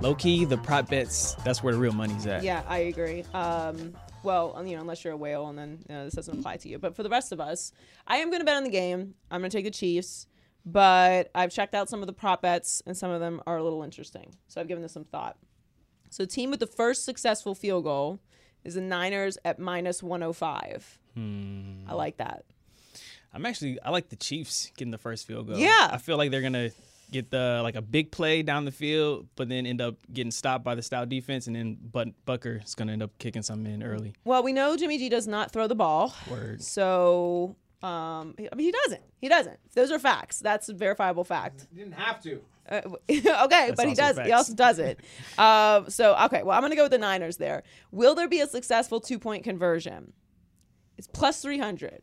[0.00, 2.42] Low key, the prop bets, that's where the real money's at.
[2.42, 3.22] Yeah, I agree.
[3.34, 6.56] Um, well, you know, unless you're a whale, and then you know, this doesn't apply
[6.58, 6.78] to you.
[6.78, 7.72] But for the rest of us,
[8.06, 9.14] I am going to bet on the game.
[9.30, 10.26] I'm going to take the Chiefs,
[10.64, 13.62] but I've checked out some of the prop bets, and some of them are a
[13.62, 14.34] little interesting.
[14.48, 15.36] So I've given this some thought.
[16.10, 18.20] So, team with the first successful field goal
[18.62, 20.98] is the Niners at minus 105.
[21.14, 21.88] Hmm.
[21.88, 22.44] I like that.
[23.32, 25.58] I'm actually, I like the Chiefs getting the first field goal.
[25.58, 25.88] Yeah.
[25.90, 26.70] I feel like they're going to
[27.14, 30.64] get the like a big play down the field, but then end up getting stopped
[30.64, 33.72] by the stout defense, and then but Butker is going to end up kicking something
[33.72, 34.14] in early.
[34.24, 36.14] Well, we know Jimmy G does not throw the ball.
[36.28, 36.60] Word.
[36.62, 39.02] So, um, I mean, he doesn't.
[39.20, 39.58] He doesn't.
[39.74, 40.40] Those are facts.
[40.40, 41.68] That's a verifiable fact.
[41.72, 42.42] You didn't have to.
[42.68, 44.18] Uh, okay, but he also does.
[44.18, 45.00] He also does it.
[45.38, 47.62] Um, so okay, well, I'm gonna go with the Niners there.
[47.92, 50.12] Will there be a successful two point conversion?
[50.98, 52.02] It's plus three hundred.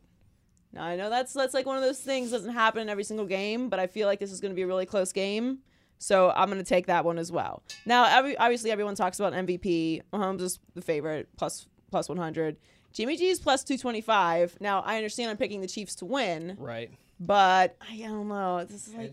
[0.72, 3.04] Now I know that's that's like one of those things that doesn't happen in every
[3.04, 5.58] single game, but I feel like this is gonna be a really close game.
[5.98, 7.62] So I'm gonna take that one as well.
[7.86, 10.02] Now, every, obviously, everyone talks about MVP.
[10.12, 12.56] Mahomes is the favorite, plus plus 100.
[12.92, 14.58] Jimmy G is plus 225.
[14.60, 16.90] Now I understand I'm picking the Chiefs to win, Right.
[17.20, 18.64] but I don't know.
[18.64, 19.12] This is like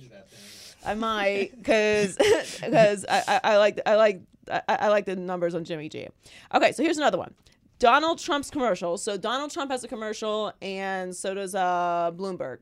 [0.85, 5.53] I might because because I, I, I like I like I, I like the numbers
[5.55, 6.07] on Jimmy G.
[6.55, 7.33] Okay, so here's another one.
[7.79, 8.97] Donald Trump's commercial.
[8.97, 12.59] So Donald Trump has a commercial, and so does uh Bloomberg,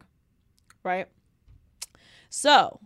[0.83, 1.07] right?
[2.29, 2.79] So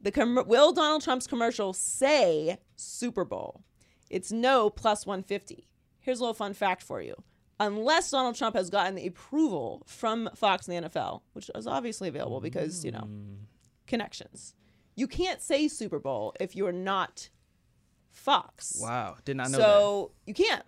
[0.00, 3.62] The com- will Donald Trump's commercial say Super Bowl?
[4.10, 5.68] It's no plus 150.
[6.00, 7.14] Here's a little fun fact for you.
[7.60, 12.08] Unless Donald Trump has gotten the approval from Fox and the NFL, which is obviously
[12.08, 13.06] available because, you know,
[13.86, 14.54] connections.
[14.96, 17.30] You can't say Super Bowl if you're not
[18.10, 18.78] Fox.
[18.80, 20.64] Wow, did not know So you can't.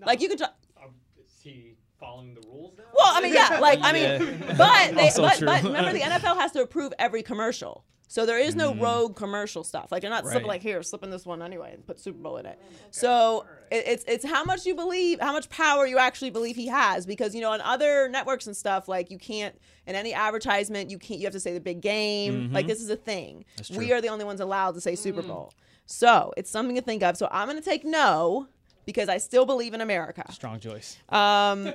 [0.00, 0.38] Like you could.
[0.38, 0.44] T-
[0.82, 2.84] Um, is he following the rules now?
[2.94, 3.58] well, I mean, yeah.
[3.60, 4.54] Like I mean, Yeah.
[4.58, 5.46] but they, Also but, true.
[5.46, 7.84] but remember, the NFL has to approve every commercial.
[8.06, 9.90] So there is no rogue commercial stuff.
[9.90, 12.46] Like you're not slipping like here, slipping this one anyway and put Super Bowl in
[12.46, 12.60] it.
[12.92, 16.68] So it, it's it's how much you believe, how much power you actually believe he
[16.68, 17.06] has.
[17.06, 20.98] Because you know on other networks and stuff, like you can't in any advertisement you
[20.98, 22.52] can't you have to say the big game.
[22.52, 23.46] Like this is a thing.
[23.74, 25.28] We are the only ones allowed to say Super mm.
[25.28, 25.52] Bowl.
[25.86, 27.16] So it's something to think of.
[27.16, 28.46] So I'm gonna take no
[28.84, 30.24] because I still believe in America.
[30.32, 30.96] Strong choice.
[31.08, 31.64] Um,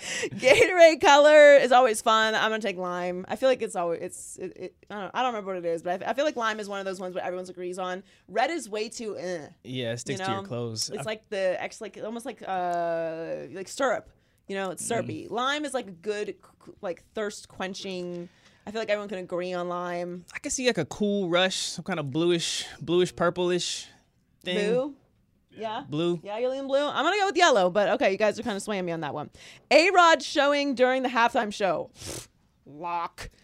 [0.00, 2.34] Gatorade color is always fun.
[2.34, 3.24] I'm gonna take lime.
[3.28, 4.36] I feel like it's always it's.
[4.36, 6.36] It, it, I, don't, I don't remember what it is, but I, I feel like
[6.36, 8.02] lime is one of those ones where everyone agrees on.
[8.28, 9.16] Red is way too.
[9.18, 9.46] Eh.
[9.64, 10.90] Yeah, it sticks you to your clothes.
[10.90, 14.10] It's I- like the ex like almost like uh like syrup.
[14.48, 15.26] You know, it's syrupy.
[15.26, 15.30] Mm.
[15.30, 16.34] Lime is like a good
[16.82, 18.28] like thirst quenching.
[18.66, 20.24] I feel like everyone can agree on lime.
[20.34, 23.86] I can see like a cool rush, some kind of bluish, bluish, purplish
[24.44, 24.72] thing.
[24.72, 24.94] Blue.
[25.56, 25.84] Yeah.
[25.88, 26.20] Blue.
[26.22, 26.86] Yeah, you're leaning blue.
[26.86, 29.00] I'm gonna go with yellow, but okay, you guys are kind of swaying me on
[29.00, 29.30] that one.
[29.70, 31.90] A Rod showing during the halftime show.
[32.66, 33.30] Lock.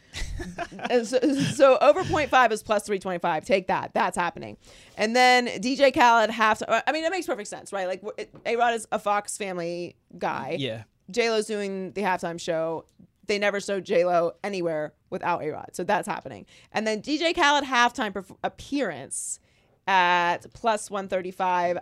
[1.04, 1.18] So,
[1.52, 3.44] so over 0.5 is plus 325.
[3.44, 3.90] Take that.
[3.94, 4.56] That's happening.
[4.96, 6.82] And then DJ Khaled halftime.
[6.86, 7.86] I mean, it makes perfect sense, right?
[7.86, 8.02] Like
[8.46, 10.56] A Rod is a Fox family guy.
[10.58, 10.84] Yeah.
[11.10, 12.84] J Lo's doing the halftime show.
[13.26, 16.46] They never showed J Lo anywhere without A Rod, so that's happening.
[16.72, 19.38] And then DJ Khaled halftime perf- appearance
[19.86, 21.78] at plus one thirty five.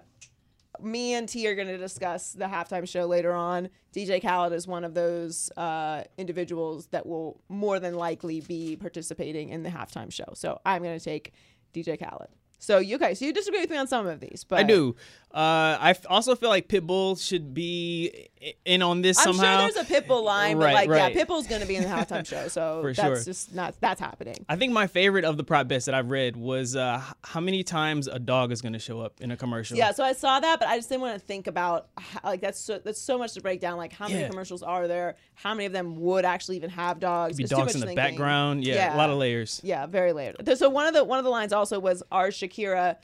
[0.81, 3.69] Me and T are going to discuss the halftime show later on.
[3.95, 9.51] DJ Khaled is one of those uh, individuals that will more than likely be participating
[9.51, 10.33] in the halftime show.
[10.35, 11.33] So I'm going to take
[11.73, 12.29] DJ Khaled.
[12.59, 14.97] So you guys, so you disagree with me on some of these, but I do.
[15.33, 18.29] Uh, I also feel like Pitbull should be
[18.65, 19.59] in on this somehow.
[19.59, 21.15] I'm sure there's a Pitbull line, but Right, like, right.
[21.15, 23.25] yeah, Pitbull's going to be in the halftime show, so For that's sure.
[23.25, 24.45] just not that's happening.
[24.49, 27.63] I think my favorite of the prop bets that I've read was uh, how many
[27.63, 29.77] times a dog is going to show up in a commercial.
[29.77, 32.41] Yeah, so I saw that, but I just didn't want to think about how, like
[32.41, 33.77] that's so that's so much to break down.
[33.79, 34.29] Like how many Yeah.
[34.29, 35.17] commercials are there?
[35.35, 37.37] How many of them would actually even have dogs?
[37.37, 37.97] Be It's too dogs much in the thinking.
[38.17, 38.65] background.
[38.65, 39.61] Yeah, a lot of layers.
[39.65, 40.37] Yeah, very layered.
[40.59, 42.97] So one of the one of the lines also was, "Are Shakira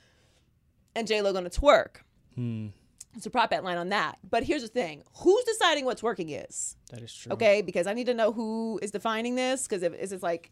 [0.95, 1.97] and J Lo going to twerk?"
[2.35, 2.67] Hmm.
[3.15, 4.17] It's a prop bet line on that.
[4.29, 6.75] But here's the thing: who's deciding what's working is?
[6.91, 7.33] That is true.
[7.33, 9.67] Okay, because I need to know who is defining this.
[9.67, 10.51] Because if is it like,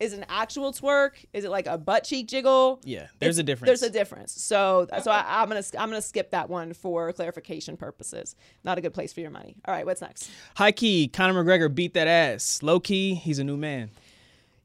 [0.00, 1.12] is it an actual twerk?
[1.32, 2.80] Is it like a butt cheek jiggle?
[2.84, 3.68] Yeah, there's a difference.
[3.68, 4.32] There's a difference.
[4.32, 8.34] So, so I, I'm gonna I'm gonna skip that one for clarification purposes.
[8.64, 9.56] Not a good place for your money.
[9.64, 10.30] All right, what's next?
[10.56, 12.62] High key, Conor McGregor beat that ass.
[12.62, 13.90] Low key, he's a new man.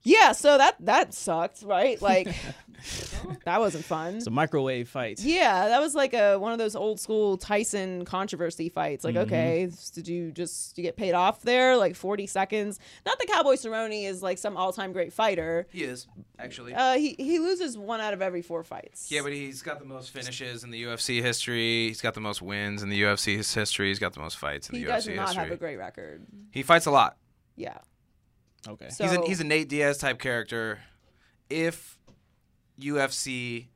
[0.07, 1.99] Yeah, so that that sucked, right?
[2.01, 2.27] Like
[3.45, 4.15] that wasn't fun.
[4.17, 5.19] It's a microwave fight.
[5.19, 9.03] Yeah, that was like a one of those old school Tyson controversy fights.
[9.03, 9.23] Like, Mm-hmm.
[9.33, 11.75] okay, did you just you get paid off there?
[11.75, 12.79] Like forty seconds.
[13.05, 15.65] Not that Cowboy Cerrone is like some all time great fighter.
[15.71, 16.05] He is
[16.37, 16.73] actually.
[16.75, 19.11] Uh, he he loses one out of every four fights.
[19.11, 21.87] yeah, but he's got the most finishes in the UFC history.
[21.87, 23.87] He's got the most wins in the UFC history.
[23.87, 25.43] He's got the most fights in he the does UFC not history.
[25.45, 26.25] have a great record.
[26.51, 27.17] he fights a lot.
[27.55, 27.77] Yeah.
[28.67, 28.89] Okay.
[28.89, 30.79] So He's a, he's a Nate Diaz type character.
[31.49, 31.97] If
[32.79, 33.67] UFC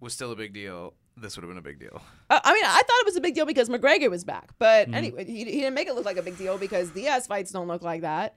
[0.00, 2.00] was still a big deal, this would have been a big deal.
[2.30, 4.86] Uh, I mean, I thought it was a big deal because McGregor was back, but
[4.86, 4.94] Mm-hmm.
[4.94, 7.68] anyway, he, he didn't make it look like a big deal because Diaz fights don't
[7.68, 8.34] look like that.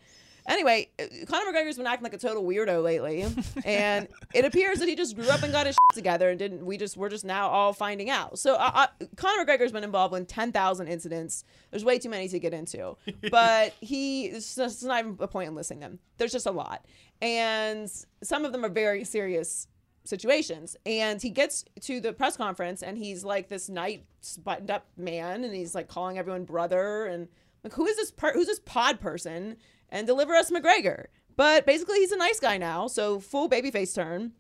[0.48, 3.26] Anyway, uh, Conor McGregor's been acting like a total weirdo lately,
[3.66, 6.66] and it appears that he just grew up and got his shit together, and didn't.
[6.66, 8.38] We just we're just now all finding out.
[8.38, 11.44] So uh, uh, Conor McGregor's been involved in ten thousand incidents.
[11.72, 12.96] There's way too many to get into,
[13.32, 16.00] but he it's, just, it's not even a point in listing them.
[16.18, 16.86] There's just a lot,
[17.22, 17.92] and
[18.24, 19.68] some of them are very serious
[20.06, 20.78] situations.
[20.86, 24.00] And he gets to the press conference and he's like this nice
[24.44, 27.28] buttoned up man and he's like calling everyone brother and
[27.64, 29.58] like who is this per- who's this pod person
[29.90, 31.06] and deliver us McGregor.
[31.36, 34.32] But basically he's a nice guy now, so full babyface turn.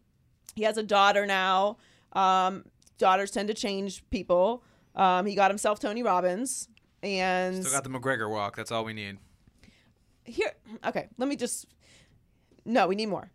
[0.55, 1.77] He has a daughter now.
[2.13, 2.65] Um,
[2.97, 4.63] daughters tend to change people.
[4.95, 6.69] Um, he got himself Tony Robbins
[7.03, 8.55] and Still got the McGregor walk.
[8.55, 9.17] That's all we need.
[10.23, 10.51] here
[10.87, 11.67] okay let me just
[12.63, 13.29] no we need more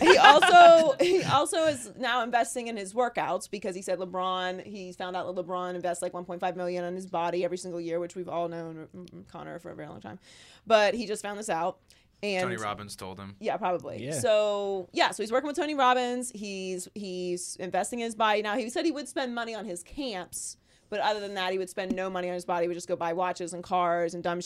[0.00, 4.92] he also he also is now investing in his workouts because he said lebron he
[4.92, 8.16] found out that lebron invests like 1.5 million on his body every single year which
[8.16, 10.18] we've all known mm, connor for a very long time
[10.66, 11.78] but he just found this out
[12.22, 13.34] and Tony Robbins told him.
[13.40, 14.04] yeah, probably.
[14.04, 14.12] Yeah.
[14.12, 16.30] So yeah, so he's working with Tony Robbins.
[16.34, 18.56] He's he's investing in his body now.
[18.56, 20.58] He said he would spend money on his camps,
[20.90, 22.64] but other than that, he would spend no money on his body.
[22.64, 24.40] He would just go buy watches and cars and dumb.
[24.40, 24.44] Shit.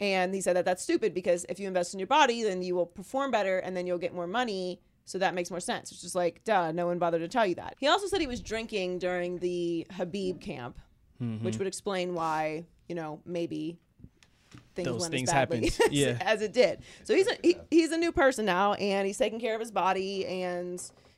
[0.00, 2.74] And he said that that's stupid because if you invest in your body, then you
[2.74, 5.92] will perform better, and then you'll get more money So that makes more sense.
[5.92, 7.74] It's just like, duh, no one bothered to tell you that.
[7.78, 10.78] He also said he was drinking during the Khabib camp,
[11.22, 11.44] Mm-hmm.
[11.44, 13.78] which would explain why, you know, maybe
[14.74, 16.18] things Those went things as badly as, Yeah.
[16.20, 16.80] as it did.
[17.04, 19.70] So he's a he, he's a new person now, and he's taking care of his
[19.70, 20.72] body and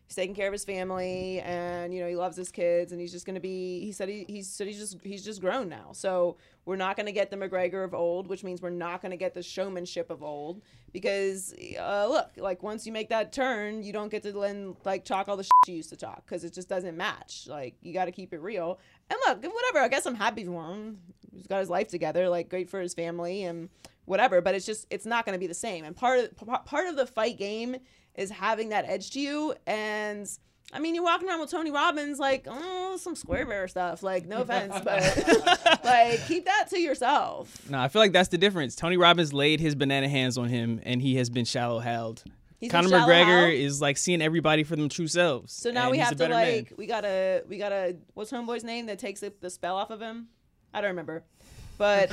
[0.06, 3.10] he's taking care of his family, and you know he loves his kids, and he's
[3.12, 3.80] just gonna be.
[3.80, 5.90] He said he he said he's just he's just grown now.
[5.92, 9.32] So we're not gonna get the McGregor of old, which means we're not gonna get
[9.32, 10.60] the showmanship of old
[10.92, 15.04] because uh, look, like once you make that turn, you don't get to then like
[15.04, 17.46] talk all the shit you used to talk because it just doesn't match.
[17.48, 18.80] Like you got to keep it real.
[19.08, 19.84] And look, whatever.
[19.84, 20.98] I guess I'm happy for him.
[21.32, 22.28] He's got his life together.
[22.28, 23.68] Like great for his family and
[24.06, 24.40] whatever.
[24.40, 25.84] But it's just it's not going to be the same.
[25.84, 27.76] And part of part of the fight game
[28.14, 29.54] is having that edge to you.
[29.66, 30.28] And
[30.72, 34.02] I mean, you're walking around with Tony Robbins, like oh, some square bear stuff.
[34.02, 37.68] Like no offense, but like keep that to yourself.
[37.70, 38.74] No, I feel like that's the difference.
[38.74, 42.24] Tony Robbins laid his banana hands on him, and he has been shallow held.
[42.58, 43.52] He's Conor McGregor held?
[43.52, 45.52] is like seeing everybody for them true selves.
[45.52, 46.54] So now we have a to better man.
[46.56, 50.00] like we gotta we gotta what's homeboy's name that takes the, the spell off of
[50.00, 50.28] him?
[50.72, 51.24] I don't remember.
[51.78, 52.10] But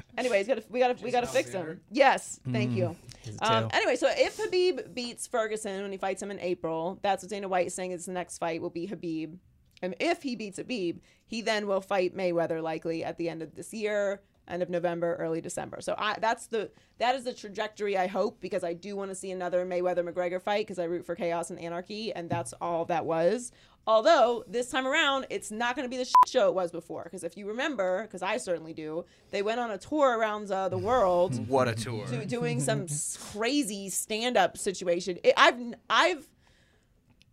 [0.18, 1.80] anyways, gotta we gotta we gotta fix him.
[1.90, 2.96] Yes, thank you.
[3.40, 7.30] Um, anyway, so if Khabib beats Ferguson when he fights him in April, that's what
[7.30, 7.92] Dana White is saying.
[7.92, 9.36] Is the next fight will be Khabib,
[9.82, 13.54] and if he beats Khabib, he then will fight Mayweather likely at the end of
[13.54, 15.80] this year, end of November, early December.
[15.80, 19.14] So I, that's the that is the trajectory I hope because I do want to
[19.14, 22.84] see another Mayweather McGregor fight because I root for chaos and anarchy, and that's all
[22.86, 23.52] that was.
[23.88, 27.04] Although this time around, it's not going to be the shit show it was before.
[27.04, 30.68] Because if you remember, because I certainly do, they went on a tour around uh,
[30.68, 32.04] the world What a tour.
[32.06, 32.86] do, doing some
[33.32, 35.18] crazy stand-up situation.
[35.22, 35.56] It, I've
[35.88, 36.28] I've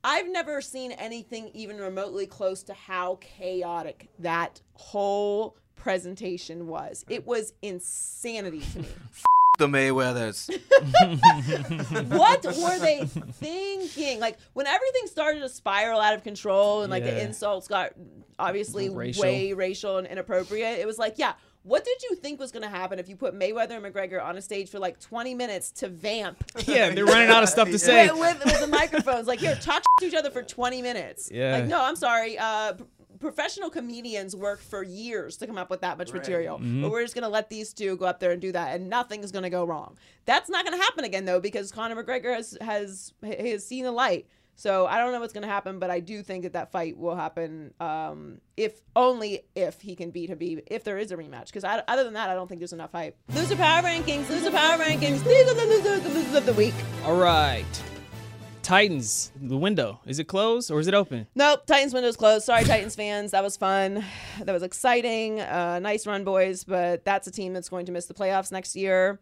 [0.03, 7.03] I've never seen anything even remotely close to how chaotic that whole presentation was.
[7.09, 8.87] It was insanity to me.
[9.59, 10.49] The Mayweathers.
[12.09, 14.19] what were they thinking?
[14.19, 17.91] Like when everything started to spiral out of control and like the insults got
[18.39, 19.21] obviously Racial.
[19.21, 21.33] way racial and inappropriate, it was like, yeah,
[21.63, 24.37] what did you think was going to happen if you put Mayweather and McGregor on
[24.37, 27.79] a stage for like 20 minutes to vamp Yeah, they're running out of stuff to
[27.79, 28.09] say.
[28.11, 29.27] with, with, with the microphones?
[29.27, 31.29] Like, here, talk to each other for 20 minutes.
[31.33, 31.53] Yeah.
[31.53, 32.37] Like, no, I'm sorry.
[32.37, 32.83] Uh, p-
[33.19, 36.57] professional comedians work for years to come up with that much material.
[36.57, 36.81] Mm-hmm.
[36.81, 38.89] But we're just going to let these two go up there and do that, and
[38.89, 39.95] nothing's going to go wrong.
[40.25, 43.91] That's not going to happen again, though, because Conor McGregor has, has, has seen the
[43.91, 44.27] light.
[44.55, 46.97] So I don't know what's going to happen, but I do think that that fight
[46.97, 47.73] will happen.
[47.79, 51.47] Um, if only if he can beat Khabib, if there is a rematch.
[51.47, 53.17] Because other than that, I don't think there's enough hype.
[53.33, 54.29] Loser power rankings.
[54.29, 55.23] Loser power rankings.
[55.23, 56.75] These are the losers, the losers of the week.
[57.05, 57.65] All right.
[58.61, 59.99] Titans, the window.
[60.05, 61.27] Is it closed or is it open?
[61.35, 62.45] Nope, Titans window's closed.
[62.45, 63.31] Sorry, Titans fans.
[63.31, 64.05] That was fun.
[64.39, 65.41] That was exciting.
[65.41, 66.63] Uh, nice run, boys.
[66.63, 69.19] But that's a team that's going to miss the playoffs next year.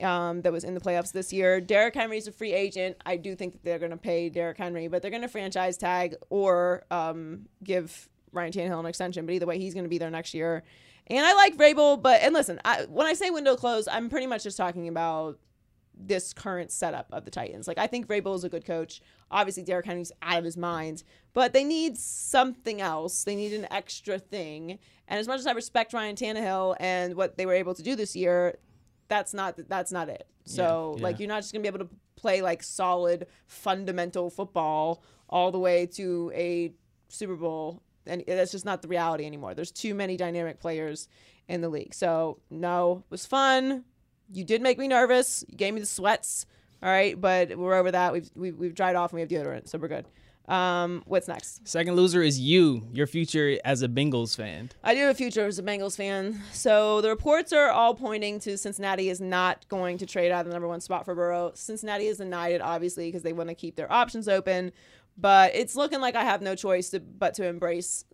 [0.00, 1.60] Um, that was in the playoffs this year.
[1.60, 2.96] Derrick Henry's a free agent.
[3.04, 5.76] I do think that they're going to pay Derrick Henry, but they're going to franchise
[5.76, 9.26] tag or um, give Ryan Tannehill an extension.
[9.26, 10.64] But either way, he's going to be there next year.
[11.08, 14.26] And I like Vrabel, but and listen, I, when I say window closed, I'm pretty
[14.26, 15.38] much just talking about
[15.94, 17.68] this current setup of the Titans.
[17.68, 19.00] Like I think Vrabel is a good coach.
[19.30, 23.24] Obviously, Derrick Henry's out of his mind, but they need something else.
[23.24, 24.78] They need an extra thing.
[25.08, 27.96] And as much as I respect Ryan Tannehill and what they were able to do
[27.96, 28.58] this year,
[29.12, 30.26] that's not that's not it.
[30.46, 35.02] So Yeah, like you're not just gonna be able to play like solid fundamental football
[35.28, 36.72] all the way to a
[37.08, 39.52] Super Bowl, and that's just not the reality anymore.
[39.54, 41.08] There's too many dynamic players
[41.46, 41.92] in the league.
[41.94, 43.84] So no, it was fun.
[44.32, 45.44] You did make me nervous.
[45.46, 46.46] You gave me the sweats.
[46.82, 48.14] All right, but we're over that.
[48.14, 50.06] We've we've, we've dried off and we have deodorant, so we're good.
[50.48, 51.66] Um, what's next?
[51.66, 54.70] Second loser is you, your future as a Bengals fan.
[54.82, 56.40] I do have a future as a Bengals fan.
[56.52, 60.46] So the reports are all pointing to Cincinnati is not going to trade out of
[60.46, 61.52] the number one spot for Burrow.
[61.54, 64.72] Cincinnati has denied it, obviously, because they want to keep their options open.
[65.16, 68.04] But it's looking like I have no choice to, but to embrace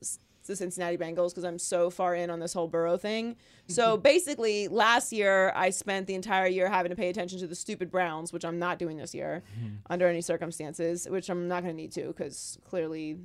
[0.48, 3.36] the Cincinnati Bengals because I'm so far in on this whole Burrow thing.
[3.70, 7.54] So basically, last year I spent the entire year having to pay attention to the
[7.54, 9.74] stupid Browns, which I'm not doing this year mm-hmm.
[9.90, 13.18] under any circumstances, which I'm not going to need to because clearly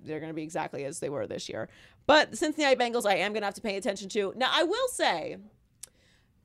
[0.00, 1.68] they're going to be exactly as they were this year.
[2.06, 4.32] But the Cincinnati Bengals, I am going to have to pay attention to.
[4.34, 5.36] Now, I will say,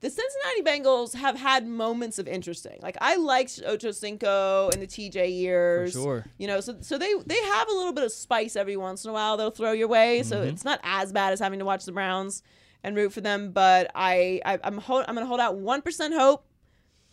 [0.01, 2.79] the Cincinnati Bengals have had moments of interesting.
[2.81, 5.93] Like I liked Ocho Cinco and the TJ years.
[5.93, 6.25] For sure.
[6.37, 9.11] You know, so so they they have a little bit of spice every once in
[9.11, 9.37] a while.
[9.37, 10.29] They'll throw your way, Mm-hmm.
[10.29, 12.41] so it's not as bad as having to watch the Browns
[12.83, 13.51] and root for them.
[13.51, 16.45] But I, I I'm hold, I'm going to hold out one percent hope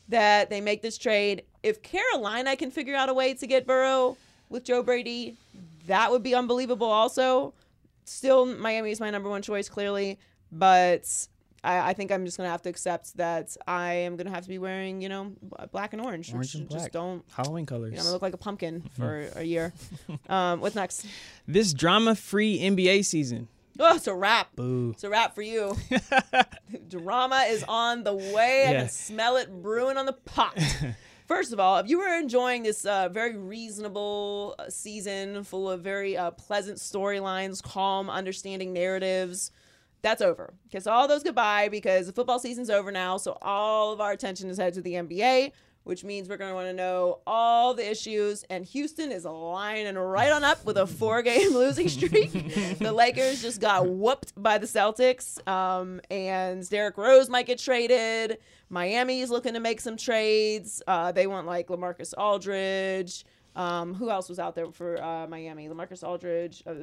[0.09, 1.43] that they make this trade.
[1.62, 4.16] If Carolina can figure out a way to get Burrow
[4.49, 5.36] with Joe Brady,
[5.86, 6.86] that would be unbelievable.
[6.86, 7.53] Also,
[8.07, 10.18] still Miami is my number one choice clearly,
[10.51, 11.28] but
[11.64, 14.48] I, I think I'm just gonna have to accept that I am gonna have to
[14.48, 15.32] be wearing, you know,
[15.72, 16.32] black and orange.
[16.32, 17.24] Orange and which Just don't.
[17.32, 17.90] Halloween colors.
[17.90, 19.72] You know, I'm gonna look like a pumpkin for a year.
[20.28, 21.06] um, what's next?
[21.46, 23.48] this drama-free NBA season.
[23.80, 24.56] Oh, it's a wrap.
[24.56, 24.90] Boo.
[24.90, 25.76] It's a wrap for you.
[26.88, 28.62] Drama is on the way.
[28.64, 28.96] I can Yes.
[28.96, 30.59] smell it brewing on the pot.
[31.26, 35.82] First of all, if you were enjoying this uh, very reasonable uh, season full of
[35.82, 39.52] very uh, pleasant storylines, calm, understanding narratives,
[40.03, 40.55] that's over.
[40.70, 43.16] Kiss all those goodbye because the football season's over now.
[43.16, 45.53] So all of our attention is headed to the NBA,
[45.84, 48.44] which means we're going to want to know all the issues.
[48.49, 52.30] And Houston is lining right on up with a four game losing streak.
[52.78, 55.46] the Lakers just got whooped by the Celtics.
[55.49, 58.38] Um, and Derrick Rose might get traded.
[58.70, 60.82] Miami's looking to make some trades.
[60.86, 63.24] Uh, they want like LaMarcus Aldridge.
[63.59, 65.68] Um, who else was out there for uh, Miami?
[65.68, 66.62] LaMarcus Aldridge.
[66.64, 66.74] Uh,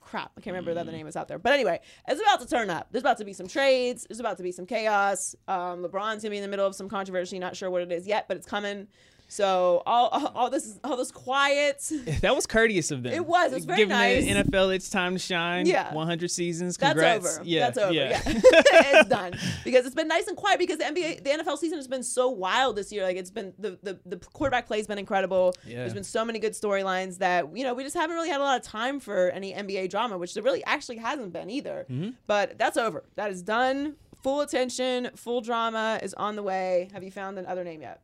[0.00, 1.38] crap, I can't remember the other name was out there.
[1.38, 2.86] But anyway, it's about to turn up.
[2.92, 4.06] There's about to be some trades.
[4.08, 5.34] There's about to be some chaos.
[5.48, 7.40] Um, LeBron's gonna be in the middle of some controversy.
[7.40, 8.86] Not sure what it is yet, but it's coming.
[9.30, 11.90] So all all, all this all this quiet.
[12.20, 13.12] That was courteous of them.
[13.12, 13.52] It was.
[13.52, 14.24] It was very Giving nice.
[14.24, 15.64] the NFL its time to shine.
[15.64, 15.94] Yeah.
[15.94, 16.76] 100 seasons.
[16.76, 17.44] That's over.
[17.44, 17.60] Yeah.
[17.60, 17.92] That's over.
[17.92, 18.08] Yeah.
[18.10, 21.78] Yeah, it's done because it's been nice and quiet because the NBA, the NFL season
[21.78, 23.04] has been so wild this year.
[23.04, 25.54] Like it's been the the, the quarterback play has been incredible.
[25.64, 25.78] Yeah.
[25.78, 28.44] There's been so many good storylines that you know we just haven't really had a
[28.44, 31.86] lot of time for any NBA drama, which there really actually hasn't been either.
[31.88, 32.10] Mm-hmm.
[32.26, 33.04] But that's over.
[33.14, 33.94] That is done.
[34.22, 36.90] Full attention, full drama is on the way.
[36.92, 38.02] Have you found another name yet?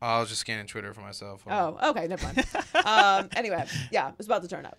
[0.00, 1.42] I was just scanning Twitter for myself.
[1.48, 2.46] Oh, okay, never mind.
[2.84, 4.78] um, anyway, yeah, it's about to turn up.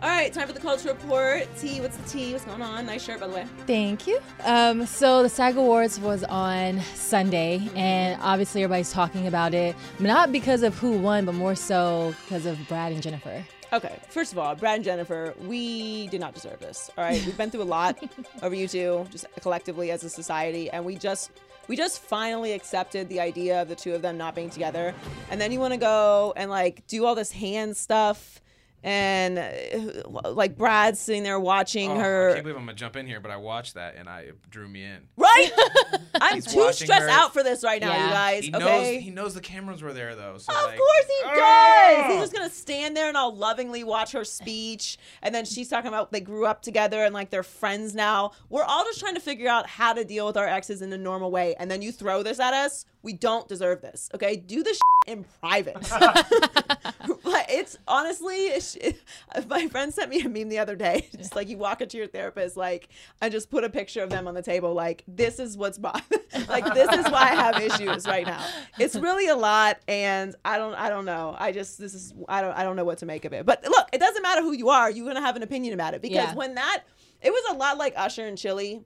[0.00, 1.48] All right, time for the culture report.
[1.58, 2.32] T, what's the T?
[2.32, 2.86] What's going on?
[2.86, 3.46] Nice shirt, by the way.
[3.66, 4.20] Thank you.
[4.44, 10.30] Um, so the SAG Awards was on Sunday, and obviously everybody's talking about it, not
[10.30, 13.44] because of who won, but more so because of Brad and Jennifer.
[13.72, 16.90] Okay, first of all, Brad and Jennifer, we did not deserve this.
[16.96, 17.98] All right, we've been through a lot
[18.42, 21.32] over you two, just collectively as a society, and we just
[21.68, 24.94] we just finally accepted the idea of the two of them not being together.
[25.30, 28.40] And then you want to go and like do all this hand stuff,
[28.82, 32.30] and uh, like Brad's sitting there watching Oh, I her.
[32.34, 34.68] can't believe I'm gonna jump in here, but I watched that and I it drew
[34.68, 35.08] me in.
[35.16, 35.50] Right?
[36.20, 37.08] I'm He's too stressed her.
[37.08, 38.44] out for this right now, you guys.
[38.44, 38.64] He okay.
[38.94, 40.38] knows he knows the cameras were there though.
[40.38, 41.38] So Of like, course he does.
[41.40, 42.04] Ah!
[42.08, 45.88] He's just gonna stand there and I'll lovingly watch her speech, and then she's talking
[45.88, 48.32] about they grew up together and like they're friends now.
[48.48, 50.98] We're all just trying to figure out how to deal with our exes in a
[50.98, 52.84] normal way, and then you throw this at us.
[53.02, 54.10] We don't deserve this.
[54.14, 55.76] Okay, do this in private.
[57.24, 58.76] but it's honestly, it's,
[59.48, 61.08] my friend sent me a meme the other day.
[61.16, 62.88] Just like you walk into your therapist, like
[63.22, 65.92] I just put a picture of them on the table, like this is what's bo-
[66.48, 68.44] like this is why I have issues right now.
[68.78, 71.34] It's really a lot, and I don't, I don't know.
[71.38, 73.46] I just this is I don't, I don't know what to make of it.
[73.46, 74.90] But look, it doesn't matter who you are.
[74.90, 76.34] You're gonna have an opinion about it because Yeah.
[76.34, 76.84] when that,
[77.22, 78.82] it was a lot like Usher and Chili,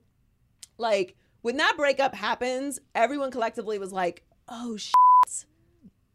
[0.78, 5.44] like when that breakup happens, everyone collectively was like, "Oh shit,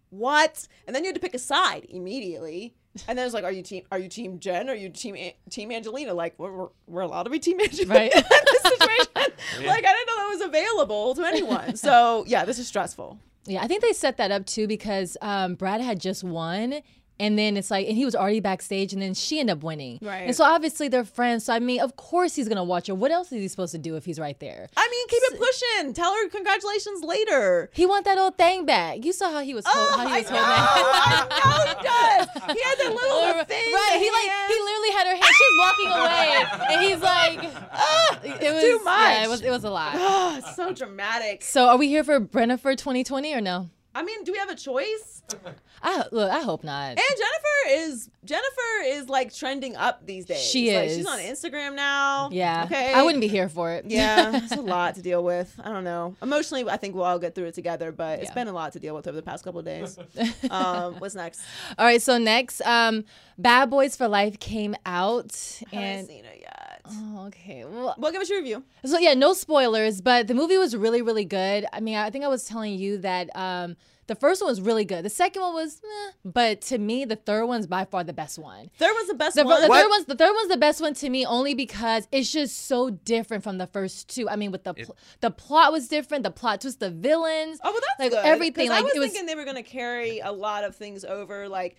[0.09, 2.73] what?" And then you had to pick a side immediately.
[3.07, 3.83] And then it's like, "Are you team?
[3.91, 4.69] Are you team Jen?
[4.69, 7.59] Or are you team An- team Angelina?" Like, we're, we're, we're allowed to be team
[7.61, 8.11] Angelina Right.
[8.15, 9.03] in this situation.
[9.65, 11.75] Like, I didn't know that was available to anyone.
[11.77, 13.17] So yeah, this is stressful.
[13.45, 16.81] Yeah, I think they set that up too because um, Brad had just won.
[17.19, 19.97] And then it's like, and he was already backstage, and then she ended up winning.
[20.01, 20.27] Right.
[20.27, 21.45] And so obviously they're friends.
[21.45, 22.95] So I mean, of course he's gonna watch her.
[22.95, 24.69] What else is he supposed to do if he's right there?
[24.77, 25.93] I mean, keep it pushing.
[25.93, 27.69] Tell her congratulations later.
[27.73, 29.03] He want that old thing back.
[29.03, 31.27] You saw how he was, hold, how he I was know, holding that.
[31.31, 32.55] I know he does.
[32.55, 33.73] He had that little thing.
[33.73, 35.33] Right, he like he literally had her hand.
[35.37, 39.63] She's walking away, and he's like, Ah, it was too Yeah, it was it was
[39.63, 39.93] a lot.
[39.95, 41.43] Oh, so dramatic.
[41.43, 43.69] So are we here for Brennifer 2020 or no?
[43.97, 45.23] I mean, do we have a choice?
[45.83, 46.31] I look.
[46.31, 46.89] I hope not.
[46.91, 50.41] And Jennifer is Jennifer is like trending up these days.
[50.41, 50.97] She Like, is.
[50.97, 52.29] she's on Instagram now.
[52.31, 52.63] yeah.
[52.65, 52.93] Okay.
[52.93, 53.85] I wouldn't be here for it.
[53.87, 55.53] Yeah, it's a lot to deal with.
[55.63, 56.15] I don't know.
[56.21, 58.79] Emotionally, I think we'll all get through it together, but it's been a lot to
[58.79, 59.97] deal with over the past couple of days.
[60.51, 61.41] um, what's next?
[61.77, 62.01] All right.
[62.01, 63.03] So next, um,
[63.37, 65.35] Bad Boys for Life came out,
[65.71, 66.66] I haven't and seen it yet.
[66.89, 67.65] Oh, okay.
[67.65, 68.63] Well, Well, give us your review.
[68.85, 71.65] So yeah, no spoilers, but the movie was really, really good.
[71.73, 73.75] I mean, I think I was telling you that um,
[74.07, 75.03] the first one was really good.
[75.03, 78.39] The second one was, meh, but to me, the third one's by far the best
[78.39, 78.69] one.
[78.77, 79.61] Third was the best The, one.
[79.61, 79.81] the What?
[79.81, 82.89] third one's the third one's the best one to me only because it's just so
[82.89, 84.29] different from the first two.
[84.29, 87.71] I mean, with the pl- the plot was different, the plot twist, the villains, Oh,
[87.71, 88.25] well, that's like good.
[88.25, 88.67] everything.
[88.67, 90.75] 'Cause Like I was it was thinking they were going to carry a lot of
[90.75, 91.49] things over.
[91.49, 91.75] Like,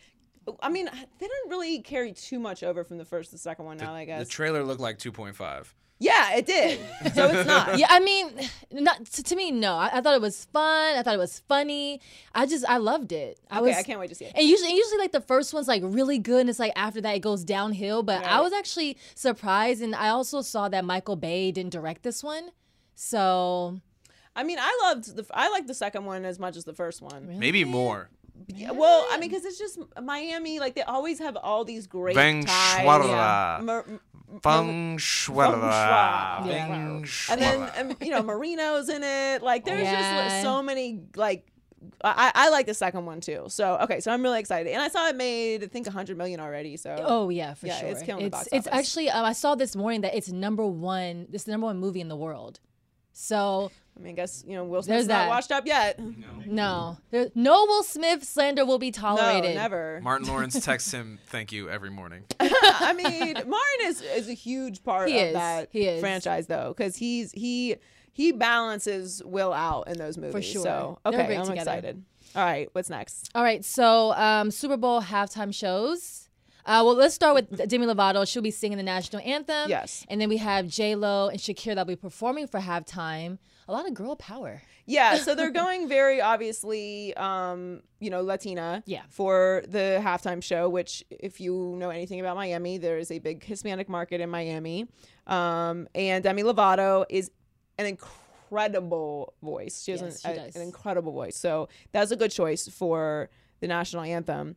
[0.60, 3.64] I mean, they didn't really carry too much over from the first to the second
[3.64, 3.76] one.
[3.78, 5.66] Now, I guess The trailer looked like 2.5.
[6.00, 6.78] Yeah, it did.
[7.14, 7.76] So it's not.
[7.76, 8.30] yeah, I mean,
[8.70, 9.50] not to, to me.
[9.50, 10.96] No, I, I thought it was fun.
[10.96, 12.00] I thought it was funny.
[12.34, 13.40] I just I loved it.
[13.50, 13.76] I Okay, was.
[13.76, 14.32] I can't wait to see it.
[14.36, 17.00] And usually, and usually, like the first one's like really good, and it's like after
[17.00, 18.04] that it goes downhill.
[18.04, 18.40] But I Right.
[18.42, 22.50] was actually surprised, and I also saw that Michael Bay didn't direct this one.
[22.94, 23.80] So
[24.36, 25.26] I mean, I loved the.
[25.32, 27.38] I liked the second one as much as the first one.
[27.38, 28.08] Maybe more.
[28.46, 30.60] Yeah, well, I mean, because it's just Miami.
[30.60, 32.80] Like they always have all these great Feng ties.
[32.80, 33.62] Schwarra.
[33.62, 34.00] Mer- m-
[34.42, 35.70] Feng Schwarra.
[35.70, 37.30] Schwa.
[37.30, 37.80] And then Schwarra.
[37.90, 39.42] um, you know Marino's in it.
[39.42, 41.46] Like there's just like, so many like.
[42.02, 43.44] I, I like the second one too.
[43.48, 46.40] So okay, so I'm really excited, and I saw it made I think 100 million
[46.40, 46.76] already.
[46.76, 47.88] So Oh yeah, for Yeah, sure.
[47.90, 48.78] it's killing the box it's office.
[48.78, 51.26] actually um, I saw this morning that it's number one.
[51.30, 52.58] This is the number one movie in the world.
[53.12, 55.28] So I mean, I guess you know Will There's Smith's not that.
[55.28, 55.98] washed up yet.
[56.46, 59.26] no, there, no Will Smith slander will be tolerated.
[59.26, 59.56] No, tolerated.
[59.56, 60.00] never.
[60.02, 62.22] Martin Lawrence texts him thank you every morning.
[62.40, 65.32] I mean, Martin is is a huge part He of is.
[65.34, 66.00] that He is.
[66.00, 67.76] franchise though, because he's he
[68.12, 70.32] he balances Will out in those movies.
[70.32, 70.62] For sure.
[70.62, 71.60] So They're okay, great I'm together.
[71.72, 72.04] excited.
[72.36, 73.30] All right, what's next?
[73.34, 76.28] All right, so um, Super Bowl halftime shows.
[76.66, 78.28] Uh, well, let's start with Demi Lovato.
[78.28, 79.70] She'll be singing the national anthem.
[79.70, 80.04] Yes.
[80.10, 83.38] And then we have J Lo and Shakira that'll be performing for halftime.
[83.68, 84.62] A lot of girl power.
[84.86, 88.82] Yeah, so they're going very obviously, um, you know, Latina.
[88.86, 89.02] Yeah.
[89.10, 93.44] For the halftime show, which, if you know anything about Miami, there is a big
[93.44, 94.88] Hispanic market in Miami,
[95.26, 97.30] um, and Demi Lovato is
[97.78, 99.82] an incredible voice.
[99.84, 101.36] She has Yes, an, she a- an incredible voice.
[101.36, 103.28] So that's a good choice for
[103.60, 104.56] the national anthem.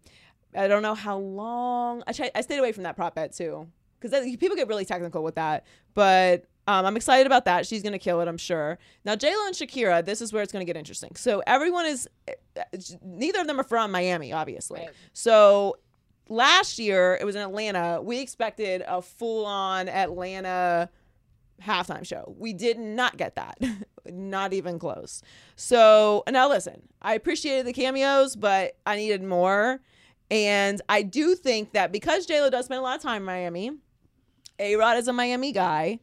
[0.55, 2.03] I don't know how long.
[2.07, 3.67] I tried, I stayed away from that prop bet too,
[3.99, 5.65] because people get really technical with that.
[5.93, 7.67] But um, I'm excited about that.
[7.67, 8.79] She's gonna kill it, I'm sure.
[9.03, 11.15] Now J Lo and Shakira, this is where it's gonna get interesting.
[11.15, 12.07] So everyone is,
[13.03, 14.81] neither of them are from Miami, obviously.
[14.81, 14.89] Right.
[15.13, 15.77] So
[16.29, 18.01] last year it was in Atlanta.
[18.01, 20.89] We expected a full on Atlanta
[21.61, 22.33] halftime show.
[22.37, 23.57] We did not get that.
[24.05, 25.21] not even close.
[25.55, 29.81] So now listen, I appreciated the cameos, but I needed more.
[30.31, 33.71] And I do think that because JLo does spend a lot of time in Miami,
[34.59, 35.99] A Rod is a Miami guy,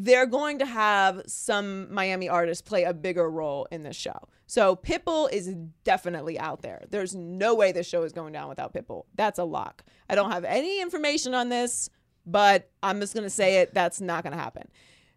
[0.00, 4.28] they're going to have some Miami artists play a bigger role in this show.
[4.46, 6.84] So Pitbull is definitely out there.
[6.88, 9.06] There's no way this show is going down without Pitbull.
[9.16, 9.84] That's a lock.
[10.08, 11.90] I don't have any information on this,
[12.24, 13.74] but I'm just going to say it.
[13.74, 14.68] That's not going to happen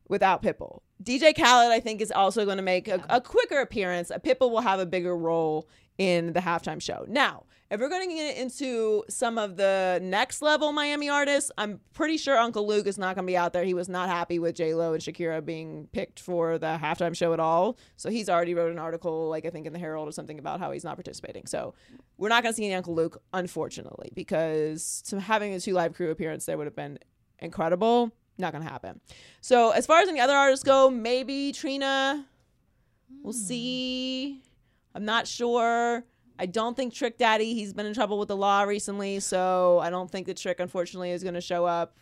[0.09, 0.79] without Pitbull.
[1.03, 4.11] DJ Khaled, I think, is also going to make a, a quicker appearance.
[4.23, 5.69] Pitbull will have a bigger role
[5.99, 7.05] in the halftime show.
[7.07, 11.79] Now, if we're going to get into some of the next level Miami artists, I'm
[11.93, 13.63] pretty sure Uncle Luke is not going to be out there.
[13.63, 17.31] He was not happy with J Lo and Shakira being picked for the halftime show
[17.31, 17.77] at all.
[17.95, 20.59] So he's already wrote an article, like I think in the Herald or something, about
[20.59, 21.45] how he's not participating.
[21.45, 21.73] So
[22.17, 25.93] we're not going to see any Uncle Luke, unfortunately, because to having a 2 Live
[25.93, 26.99] Crew appearance there would have been
[27.39, 28.11] incredible.
[28.37, 28.99] Not going to happen.
[29.39, 32.25] So as far as any other artists go, maybe Trina.
[33.23, 33.39] We'll hmm.
[33.39, 34.41] see.
[34.93, 36.03] I'm not sure.
[36.41, 39.91] I don't think Trick Daddy, he's been in trouble with the law recently, so I
[39.91, 41.95] don't think that Trick, unfortunately, is going to show up.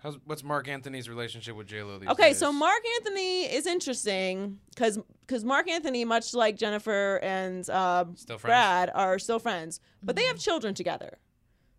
[0.00, 2.38] How's, what's Marc Anthony's relationship with J Lo these Okay, days?
[2.38, 8.38] so Marc Anthony is interesting because because Marc Anthony, much like Jennifer and uh, Still?
[8.38, 11.18] Brad, are still friends, but they have children together.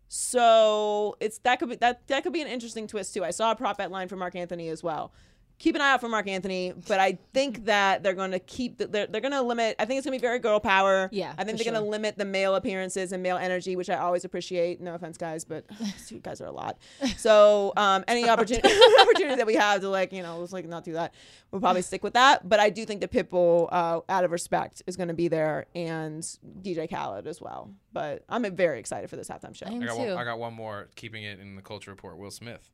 [0.08, 3.24] So it's that could be that that could be an interesting twist too.
[3.24, 5.12] I saw a prop bet line for Marc Anthony as well.
[5.58, 8.76] Keep an eye out for Marc Anthony, but I think that they're going to keep
[8.76, 9.76] the, they're they're going to limit.
[9.78, 11.08] I think it's going to be very girl power.
[11.12, 13.96] Yeah, I think they're going to limit the male appearances and male energy, which I
[13.96, 14.80] always appreciate.
[14.80, 15.64] No offense, guys, but
[16.08, 16.76] you guys are a lot.
[17.16, 18.68] So um, any opportunity
[19.00, 21.14] opportunity that we have to like you know let's like not do that,
[21.50, 22.46] we'll probably stick with that.
[22.46, 25.66] But I do think that Pitbull, uh, out of respect, is going to be there
[25.74, 26.22] and
[26.60, 27.70] DJ Khaled as well.
[27.92, 29.66] But I'm very excited for this halftime show.
[29.66, 30.00] I am I got, too.
[30.00, 32.18] one, I got one more, keeping it in the culture report.
[32.18, 32.70] Will Smith.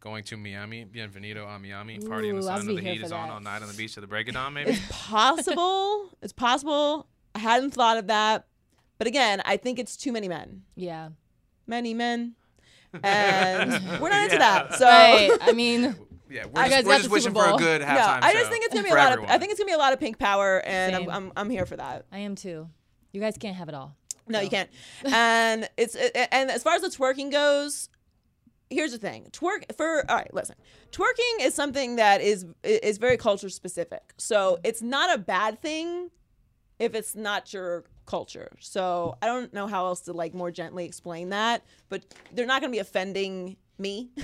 [0.00, 2.90] Going to Miami, bienvenido a Miami, party in the Ooh, I'll sun, be and the
[2.90, 4.70] heat for is on all night on the beach to the break of dawn, maybe.
[4.70, 6.08] It's possible.
[6.22, 7.06] it's possible.
[7.34, 8.46] I hadn't thought of that.
[8.96, 10.62] But again, I think it's too many men.
[10.74, 11.10] yeah.
[11.66, 12.34] Many men.
[13.04, 13.70] And
[14.00, 14.38] we're not into Yeah.
[14.68, 14.74] that.
[14.74, 15.30] So Right.
[15.42, 15.94] I mean,
[16.30, 17.58] yeah, I we're guys just, we're got just wishing Super for a Bowl.
[17.58, 19.24] good no, halftime I just show think it's gonna be a for lot of.
[19.26, 21.66] I think it's gonna be a lot of pink power and I'm, I'm I'm here
[21.66, 22.06] for that.
[22.10, 22.68] I am too.
[23.12, 23.94] You guys can't have it all.
[24.26, 24.68] No, you can't.
[25.04, 27.88] And it's it, and as far as the twerking goes,
[28.70, 29.26] here's the thing.
[29.32, 30.56] Twerk for all right, listen.
[30.92, 34.14] Twerking is something that is is very culture specific.
[34.16, 36.10] So it's not a bad thing
[36.78, 38.50] if it's not your culture.
[38.58, 42.02] So I don't know how else to like more gently explain that, but
[42.32, 44.10] they're not going to be offending me.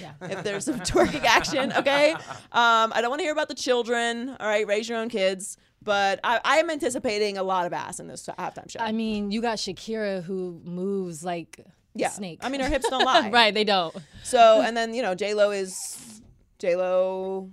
[0.00, 0.12] Yeah.
[0.22, 2.14] if there's some twerking action, okay?
[2.14, 4.30] Um, I don't want to hear about the children.
[4.40, 5.56] All right, raise your own kids.
[5.82, 8.80] But I, I am anticipating a lot of ass in this halftime show.
[8.80, 11.60] I mean, you got Shakira who moves like
[11.94, 12.40] yeah, a snake.
[12.42, 13.30] I mean, her hips don't lie.
[13.32, 13.94] right, they don't.
[14.22, 16.22] So, and then you know, J Lo is
[16.58, 17.50] J Lo,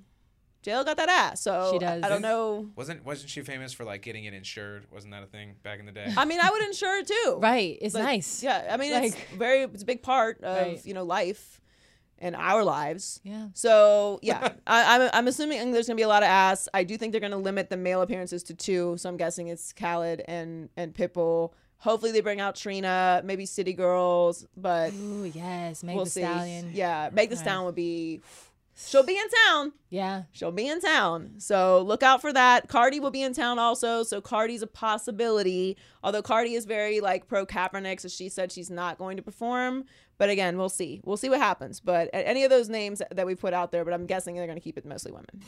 [0.62, 1.42] J Lo got that ass.
[1.42, 2.04] So She does.
[2.04, 2.70] I, I don't know.
[2.76, 4.86] Wasn't wasn't she famous for like getting it insured?
[4.92, 6.12] Wasn't that a thing back in the day?
[6.16, 7.38] I mean, I would insure it too.
[7.40, 7.78] Right.
[7.82, 8.44] It's Like, nice.
[8.44, 10.86] Yeah, I mean, it's Like- very, it's a big part of Right.
[10.86, 11.60] you know life
[12.24, 13.20] and our lives.
[13.24, 13.48] Yeah.
[13.54, 16.70] So yeah, I, I'm I'm assuming there's gonna be a lot of ass.
[16.74, 18.96] I do think they're gonna limit the male appearances to two.
[18.98, 21.54] So I'm guessing it's Khaled and and Pitbull.
[21.82, 25.84] Hopefully they bring out Trina, maybe City Girls, but Ooh, yes.
[25.84, 26.22] Make we'll the see.
[26.22, 26.72] stallion.
[26.74, 27.36] Yeah, Meg the.
[27.36, 28.22] Stallion would be.
[28.76, 29.74] She'll be in town.
[29.90, 30.24] Yeah.
[30.32, 31.34] She'll be in town.
[31.38, 32.68] So look out for that.
[32.68, 34.04] Cardi will be in town also.
[34.04, 35.76] So Cardi's a possibility.
[36.04, 39.86] Although Cardi is very like pro Kaepernick, so she said she's not going to perform.
[40.22, 41.02] But again, we'll see.
[41.04, 41.80] We'll see what happens.
[41.80, 44.60] But any of those names that we put out there, but I'm guessing they're going
[44.60, 45.42] to keep it mostly women.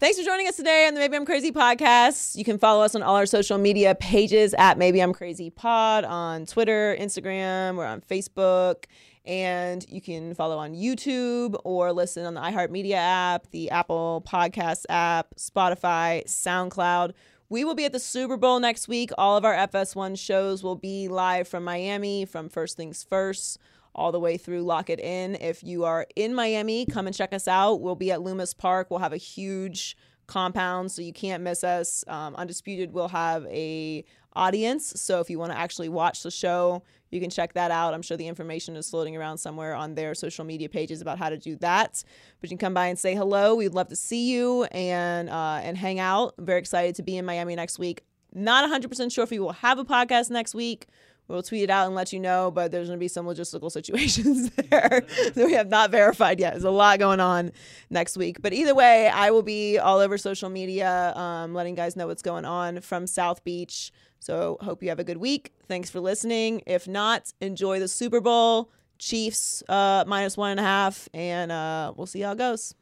[0.00, 2.36] Thanks for joining us today on the Maybe I'm Crazy podcast.
[2.36, 6.04] You can follow us on all our social media pages at Maybe I'm Crazy Pod
[6.04, 8.84] on Twitter, Instagram, we're on Facebook.
[9.24, 14.84] And you can follow on YouTube or listen on the iHeartMedia app, the Apple Podcast
[14.90, 17.14] app, Spotify, SoundCloud.
[17.48, 19.10] We will be at the Super Bowl next week.
[19.16, 23.58] All of our FS1 shows will be live from Miami, from First Things First,
[23.98, 25.34] all the way through Lock It In.
[25.34, 27.80] If you are in Miami, come and check us out.
[27.80, 28.90] We'll be at Lummus Park.
[28.90, 29.96] We'll have a huge
[30.28, 32.04] compound, so you can't miss us.
[32.06, 34.04] Um, Undisputed will have a
[34.36, 37.92] audience, so if you want to actually watch the show, you can check that out.
[37.92, 41.28] I'm sure the information is floating around somewhere on their social media pages about how
[41.30, 42.04] to do that.
[42.40, 43.56] But you can come by and say hello.
[43.56, 46.34] We'd love to see you and uh, and hang out.
[46.38, 48.04] I'm very excited to be in Miami next week.
[48.34, 50.86] Not 100% sure if we will have a podcast next week.
[51.28, 53.70] We'll tweet it out and let you know, but there's going to be some logistical
[53.78, 55.04] situations there
[55.34, 56.54] that we have not verified yet.
[56.54, 57.52] There's a lot going on
[57.90, 58.40] next week.
[58.40, 62.22] But either way, I will be all over social media, um, letting guys know what's
[62.22, 63.92] going on from South Beach.
[64.20, 65.52] So hope you have a good week.
[65.68, 66.62] Thanks for listening.
[66.66, 68.70] If not, enjoy the Super Bowl.
[68.98, 72.74] Chiefs uh, minus one and a half, and uh, we'll see how it goes.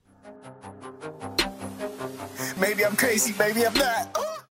[2.59, 4.36] Maybe I'm crazy, maybe I'm not.